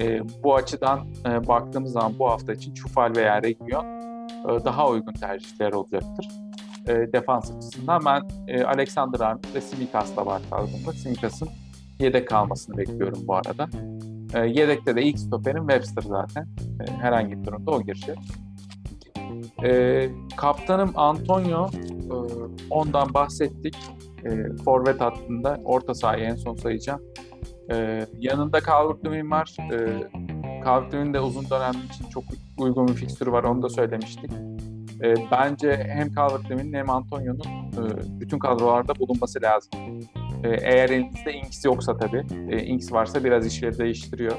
E, 0.00 0.20
bu 0.42 0.54
açıdan 0.54 1.08
e, 1.28 1.48
baktığımız 1.48 1.92
zaman 1.92 2.18
bu 2.18 2.28
hafta 2.30 2.52
için 2.52 2.74
Çufal 2.74 3.12
veya 3.16 3.42
Region 3.42 3.84
e, 3.84 4.64
daha 4.64 4.88
uygun 4.88 5.12
tercihler 5.12 5.72
olacaktır 5.72 6.28
e, 6.88 7.12
defans 7.12 7.50
açısından 7.56 8.00
ben 8.06 8.22
e, 8.48 8.64
Alexander 8.64 9.20
Arnold 9.20 9.54
ve 9.54 9.60
Simikas'la 9.60 10.24
kadromda. 10.24 10.92
Simikas'ın 10.92 11.48
yedek 12.00 12.28
kalmasını 12.28 12.76
bekliyorum 12.76 13.22
bu 13.26 13.34
arada. 13.34 13.68
E, 14.34 14.46
yedekte 14.46 14.96
de 14.96 15.02
ilk 15.02 15.18
stoperim 15.18 15.68
Webster 15.68 16.02
zaten. 16.02 16.48
E, 16.80 16.92
herhangi 16.92 17.40
bir 17.40 17.44
durumda 17.44 17.70
o 17.70 17.82
girecek. 17.82 18.18
E, 19.64 20.08
kaptanım 20.36 20.92
Antonio, 20.94 21.66
e, 21.66 22.16
ondan 22.70 23.14
bahsettik. 23.14 23.76
E, 24.26 24.56
forvet 24.64 25.00
hattında 25.00 25.60
orta 25.64 25.94
sahayı 25.94 26.24
en 26.24 26.34
son 26.34 26.54
sayacağım. 26.54 27.00
E, 27.72 28.06
yanında 28.18 28.58
Calvert-Lewin 28.58 29.30
var. 29.30 29.56
E, 29.72 29.76
Calvert-Lewin 30.64 31.14
de 31.14 31.20
uzun 31.20 31.50
dönem 31.50 31.72
için 31.92 32.10
çok 32.10 32.24
uygun 32.58 32.88
bir 32.88 32.94
fikstürü 32.94 33.32
var, 33.32 33.44
onu 33.44 33.62
da 33.62 33.68
söylemiştik. 33.68 34.30
E, 35.02 35.14
bence 35.30 35.76
hem 35.88 36.08
Calvert-Lewin'in 36.08 36.72
hem 36.72 36.90
Antonio'nun 36.90 37.70
e, 37.72 38.20
bütün 38.20 38.38
kadrolarda 38.38 38.94
bulunması 38.98 39.42
lazım. 39.42 39.70
E, 40.44 40.48
eğer 40.48 40.90
elinizde 40.90 41.32
Inks 41.32 41.64
yoksa 41.64 41.96
tabii, 41.96 42.26
e, 42.50 42.62
Inks 42.62 42.92
varsa 42.92 43.24
biraz 43.24 43.46
işleri 43.46 43.78
değiştiriyor. 43.78 44.36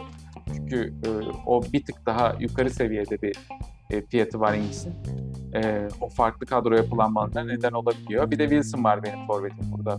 Çünkü 0.56 0.94
e, 1.06 1.10
o 1.46 1.62
bir 1.74 1.86
tık 1.86 2.06
daha 2.06 2.36
yukarı 2.40 2.70
seviyede 2.70 3.22
bir 3.22 3.38
e, 3.90 4.02
fiyatı 4.02 4.40
var 4.40 4.54
Inks'in. 4.54 4.94
E, 5.56 5.88
o 6.02 6.10
farklı 6.10 6.46
kadro 6.46 6.76
yapılanmalarına 6.76 7.44
neden 7.44 7.72
olabiliyor. 7.72 8.32
Bir 8.32 8.40
de 8.40 8.50
Wilson 8.50 8.84
var 8.84 9.04
benim 9.04 9.28
forvetim 9.28 9.72
burada. 9.72 9.98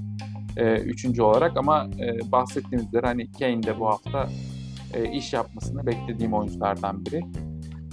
E, 0.57 0.81
üçüncü 0.81 1.23
olarak 1.23 1.57
ama 1.57 1.87
e, 2.01 2.33
bahsettiğimiz 2.33 2.89
üzere 2.89 3.07
hani 3.07 3.33
Kane 3.33 3.63
de 3.63 3.81
bu 3.81 3.87
hafta 3.87 4.29
e, 4.95 5.13
iş 5.13 5.33
yapmasını 5.33 5.87
beklediğim 5.87 6.35
oyunculardan 6.35 7.07
biri. 7.07 7.23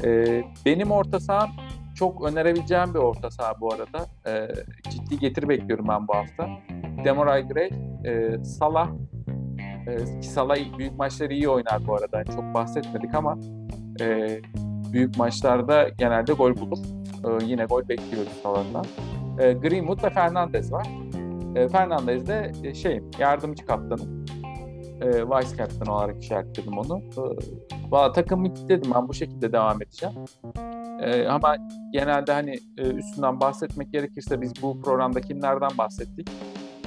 E, 0.04 0.44
benim 0.66 0.92
orta 0.92 1.20
saham 1.20 1.50
çok 1.96 2.24
önerebileceğim 2.24 2.94
bir 2.94 3.00
orta 3.00 3.32
saha 3.32 3.62
bu 3.62 3.74
arada. 3.74 4.06
E, 4.28 4.48
ciddi 4.90 5.20
getir 5.20 5.50
bekliyorum 5.50 5.88
ben 5.88 6.08
bu 6.08 6.14
hafta. 6.16 6.50
Demaray 7.06 7.48
Gray, 7.48 7.70
e, 8.06 8.44
Salah, 8.44 8.90
e, 9.88 10.22
Salah 10.22 10.78
büyük 10.78 10.98
maçları 10.98 11.34
iyi 11.34 11.50
oynar 11.50 11.88
bu 11.88 11.96
arada. 11.96 12.18
Yani 12.18 12.28
çok 12.36 12.54
bahsetmedik 12.54 13.16
ama 13.16 13.38
e, 14.02 14.40
büyük 14.94 15.18
maçlarda 15.18 15.90
genelde 15.90 16.34
gol 16.34 16.56
bulur. 16.56 16.78
E, 17.26 17.46
yine 17.46 17.66
gol 17.66 17.90
bekliyoruz 17.90 18.34
Salah'tan. 18.44 18.86
E, 19.40 19.54
Greenwood 19.54 20.04
ve 20.04 20.10
Fernandez 20.10 20.72
var. 20.72 20.88
E, 21.56 21.68
Fernandez 21.68 22.28
de 22.28 22.52
e, 22.64 22.74
şey 22.74 23.02
yardımcı 23.20 23.66
kaptanım. 23.66 24.26
E, 25.02 25.08
vice 25.08 25.58
captain 25.58 25.92
olarak 25.92 26.24
işaretledim 26.24 26.78
onu. 26.78 26.98
E, 26.98 27.22
valla 27.92 28.12
takımı 28.12 28.54
kilitledim 28.54 28.92
ben 28.96 29.08
bu 29.08 29.14
şekilde 29.14 29.54
devam 29.54 29.82
edeceğim. 29.82 30.16
E, 31.02 31.28
ama 31.28 31.56
genelde 31.94 32.34
hani 32.34 32.60
e, 32.78 32.82
üstünden 32.82 33.40
bahsetmek 33.40 33.94
gerekirse 33.94 34.42
biz 34.42 34.54
bu 34.62 34.82
programda 34.82 35.22
kimlerden 35.22 35.72
bahsettik? 35.78 36.30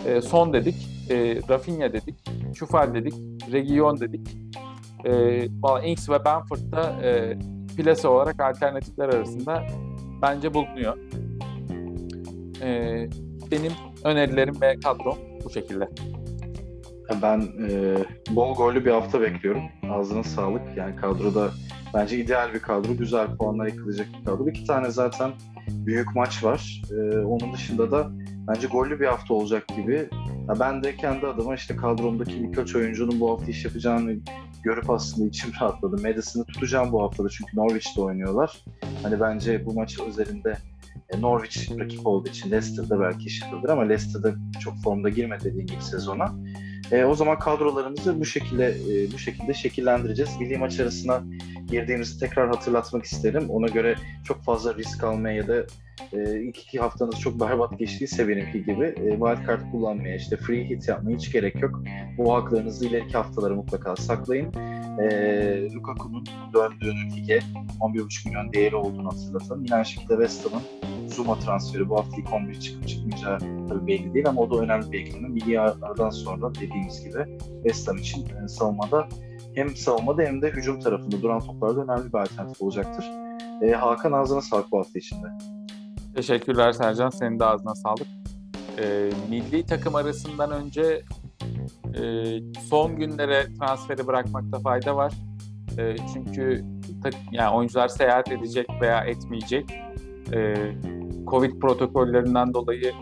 E, 0.07 0.21
son 0.21 0.53
dedik, 0.53 0.89
e, 1.11 1.41
Rafinha 1.49 1.93
dedik, 1.93 2.15
Çufal 2.55 2.95
dedik, 2.95 3.15
Region 3.53 4.01
dedik. 4.01 4.37
E, 5.05 5.45
Inks 5.85 6.09
ve 6.09 6.25
Benford'da 6.25 7.03
e, 7.03 7.39
plase 7.79 8.09
olarak 8.09 8.41
alternatifler 8.41 9.09
arasında 9.09 9.67
bence 10.23 10.55
bulunuyor. 10.55 10.99
E, 12.63 12.71
benim 13.51 13.73
önerilerim 14.05 14.61
ve 14.61 14.81
kadrom 14.81 15.19
bu 15.45 15.51
şekilde. 15.51 15.89
Ben 17.23 17.41
e, 17.41 17.97
bol 18.31 18.55
gollü 18.55 18.85
bir 18.85 18.91
hafta 18.91 19.21
bekliyorum. 19.21 19.63
Ağzına 19.91 20.23
sağlık. 20.25 20.63
Yani 20.77 20.97
kadroda 20.97 21.51
bence 21.95 22.19
ideal 22.19 22.55
bir 22.55 22.59
kadro. 22.59 22.97
Güzel 22.97 23.37
puanlar 23.37 23.67
yıkılacak 23.67 24.07
bir 24.19 24.25
kadro. 24.25 24.49
İki 24.49 24.65
tane 24.65 24.91
zaten 24.91 25.31
büyük 25.69 26.17
maç 26.17 26.45
var. 26.45 26.83
E, 26.91 27.19
onun 27.19 27.53
dışında 27.53 27.91
da 27.91 28.11
bence 28.49 28.67
gollü 28.67 29.01
bir 29.01 29.07
hafta 29.07 29.35
olacak 29.35 29.69
gibi. 29.77 30.09
Ya 30.49 30.61
ben 30.61 30.83
de 30.83 30.97
kendi 30.97 31.27
adıma 31.27 31.55
işte 31.55 31.77
kadromdaki 31.77 32.43
birkaç 32.43 32.77
oyuncunun 32.77 33.21
bu 33.21 33.31
hafta 33.31 33.51
iş 33.51 33.65
yapacağını 33.65 34.17
görüp 34.63 34.91
aslında 34.91 35.29
içim 35.29 35.53
rahatladı. 35.61 36.03
Madison'ı 36.03 36.45
tutacağım 36.45 36.93
bu 36.93 37.03
haftada 37.03 37.29
çünkü 37.29 37.57
Norwich'te 37.57 38.01
oynuyorlar. 38.01 38.65
Hani 39.03 39.21
bence 39.21 39.67
bu 39.67 39.75
maç 39.75 40.01
özelinde 40.01 40.59
e, 41.11 41.21
Norwich 41.21 41.79
rakip 41.79 42.07
olduğu 42.07 42.29
için 42.29 42.51
Leicester'da 42.51 43.01
belki 43.01 43.27
iş 43.27 43.43
yapabilir 43.43 43.69
ama 43.69 43.83
Leicester'da 43.83 44.35
çok 44.61 44.83
formda 44.85 45.09
girmedi 45.09 45.45
dediğim 45.45 45.67
gibi 45.67 45.83
sezona. 45.83 46.35
E, 46.93 47.05
o 47.05 47.15
zaman 47.15 47.39
kadrolarımızı 47.39 48.21
bu 48.21 48.25
şekilde 48.25 48.67
e, 48.67 49.13
bu 49.13 49.19
şekilde 49.19 49.55
şekillendireceğiz. 49.55 50.41
Milli 50.41 50.59
maç 50.59 50.81
arasına 50.81 51.23
girdiğimizi 51.71 52.21
tekrar 52.21 52.49
hatırlatmak 52.49 53.05
isterim. 53.05 53.51
Ona 53.51 53.67
göre 53.67 53.97
çok 54.25 54.43
fazla 54.43 54.75
risk 54.75 55.05
almaya 55.05 55.37
ya 55.37 55.49
da 55.49 55.65
e, 56.13 56.41
ilk 56.41 56.59
iki 56.59 56.79
haftanız 56.79 57.21
çok 57.21 57.41
berbat 57.41 57.79
geçtiyse 57.79 58.29
benimki 58.29 58.65
gibi 58.65 58.85
e, 58.85 59.11
wildcard 59.11 59.71
kullanmaya, 59.73 60.17
işte 60.17 60.37
free 60.37 60.71
hit 60.71 60.89
yapmaya 60.89 61.17
hiç 61.17 61.33
gerek 61.33 61.63
yok. 61.63 61.83
Bu 62.19 62.35
haklarınızı 62.35 62.87
ileriki 62.87 63.13
haftalara 63.13 63.55
mutlaka 63.55 63.97
saklayın. 63.97 64.53
E, 64.99 65.73
Lukaku'nun 65.75 66.27
döndüğünü 66.55 67.17
lige 67.17 67.39
11,5 67.81 68.29
milyon 68.29 68.53
değeri 68.53 68.77
olduğunu 68.77 69.07
hatırlatalım. 69.07 69.65
Yine 69.65 69.75
aynı 69.75 69.85
şekilde 69.85 70.15
West 70.15 70.47
Ham'ın 70.47 70.63
Zuma 71.09 71.39
transferi 71.39 71.89
bu 71.89 71.97
hafta 71.97 72.17
ilk 72.17 72.33
11 72.33 72.61
çıkıp 72.61 72.89
çıkmayacağı 72.89 73.39
tabii 73.39 73.87
belli 73.87 74.15
değil 74.15 74.29
ama 74.29 74.41
o 74.41 74.51
da 74.51 74.61
önemli 74.61 74.93
bir 74.93 75.01
ekleme. 75.01 75.29
Milli 75.29 75.61
aradan 75.61 76.11
sonra 76.11 76.55
dediğimiz 76.55 77.05
gibi 77.05 77.39
West 77.63 77.89
Ham 77.89 77.97
için 77.97 78.27
e, 78.45 78.49
savunmada 78.49 79.09
hem 79.55 79.77
savunmada 79.77 80.23
hem 80.23 80.43
de 80.43 80.51
hücum 80.51 80.81
tarafında 80.81 81.23
duran 81.23 81.41
toplarda 81.41 81.83
önemli 81.83 82.13
bir 82.13 82.19
alternatif 82.19 82.63
olacaktır. 82.63 83.05
E, 83.63 83.71
Hakan 83.71 84.13
ağzına 84.13 84.41
sağlık 84.41 84.73
bu 84.73 84.79
hafta 84.79 84.99
içinde. 84.99 85.27
Teşekkürler 86.19 86.73
Sercan. 86.73 87.11
Senin 87.11 87.41
de 87.41 87.45
ağzına 87.45 87.75
sağlık. 87.75 88.07
E, 88.79 89.11
milli 89.31 89.67
takım 89.67 89.95
arasından 89.95 90.51
önce 90.51 91.03
e, 91.95 92.03
son 92.71 92.97
günlere 92.97 93.55
transferi 93.55 94.07
bırakmakta 94.07 94.59
fayda 94.59 94.97
var. 94.97 95.13
E, 95.79 95.97
çünkü 96.15 96.65
tak, 97.03 97.15
yani 97.33 97.57
oyuncular 97.57 97.89
seyahat 97.89 98.33
edecek 98.33 98.67
veya 98.81 99.05
etmeyecek. 99.05 99.71
E, 100.33 100.55
Covid 101.27 101.61
protokollerinden 101.61 102.55
dolayı 102.55 102.93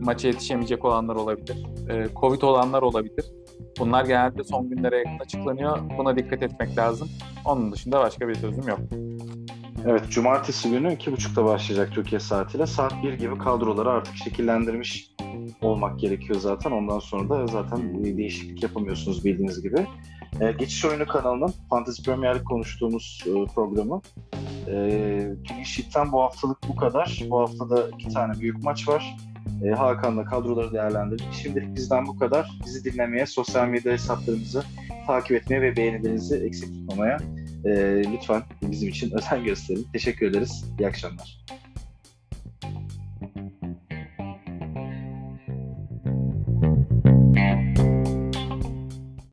maça 0.00 0.28
yetişemeyecek 0.28 0.84
olanlar 0.84 1.16
olabilir. 1.16 1.66
E, 1.90 2.06
Covid 2.20 2.42
olanlar 2.42 2.82
olabilir. 2.82 3.24
Bunlar 3.78 4.04
genelde 4.04 4.44
son 4.44 4.68
günlere 4.70 4.96
yakın 4.96 5.18
açıklanıyor. 5.24 5.78
Buna 5.98 6.16
dikkat 6.16 6.42
etmek 6.42 6.78
lazım. 6.78 7.08
Onun 7.44 7.72
dışında 7.72 8.00
başka 8.00 8.28
bir 8.28 8.34
sözüm 8.34 8.68
yok. 8.68 8.80
Evet, 9.86 10.10
cumartesi 10.10 10.70
günü 10.70 10.94
iki 10.94 11.12
buçukta 11.12 11.44
başlayacak 11.44 11.92
Türkiye 11.92 12.20
saatiyle. 12.20 12.66
Saat 12.66 13.02
bir 13.02 13.12
gibi 13.12 13.38
kadroları 13.38 13.90
artık 13.90 14.16
şekillendirmiş 14.16 15.10
olmak 15.62 15.98
gerekiyor 15.98 16.40
zaten. 16.40 16.70
Ondan 16.70 16.98
sonra 16.98 17.28
da 17.28 17.46
zaten 17.46 18.04
değişiklik 18.04 18.62
yapamıyorsunuz 18.62 19.24
bildiğiniz 19.24 19.62
gibi. 19.62 19.86
Ee, 20.40 20.52
Geçiş 20.52 20.84
Oyunu 20.84 21.06
kanalının 21.06 21.52
Fantasy 21.70 22.02
Premier 22.02 22.44
konuştuğumuz 22.44 23.24
e, 23.26 23.54
programı. 23.54 24.00
Ee, 24.68 25.34
Clean 25.92 26.12
bu 26.12 26.22
haftalık 26.22 26.58
bu 26.68 26.76
kadar. 26.76 27.22
Bu 27.30 27.40
haftada 27.40 27.88
iki 27.88 28.08
tane 28.08 28.40
büyük 28.40 28.64
maç 28.64 28.88
var. 28.88 29.16
Ee, 29.64 29.70
Hakan'la 29.70 30.24
kadroları 30.24 30.72
değerlendirdik. 30.72 31.32
Şimdilik 31.32 31.76
bizden 31.76 32.06
bu 32.06 32.18
kadar. 32.18 32.50
Bizi 32.66 32.92
dinlemeye, 32.92 33.26
sosyal 33.26 33.68
medya 33.68 33.92
hesaplarımızı 33.92 34.64
takip 35.06 35.36
etmeye 35.36 35.60
ve 35.60 35.76
beğenilerinizi 35.76 36.36
eksik 36.36 36.74
tutmamaya 36.74 37.18
e, 37.64 38.02
lütfen 38.12 38.42
bizim 38.62 38.88
için 38.88 39.10
özen 39.18 39.44
gösterin. 39.44 39.86
Teşekkür 39.92 40.30
ederiz. 40.30 40.64
İyi 40.78 40.88
akşamlar. 40.88 41.44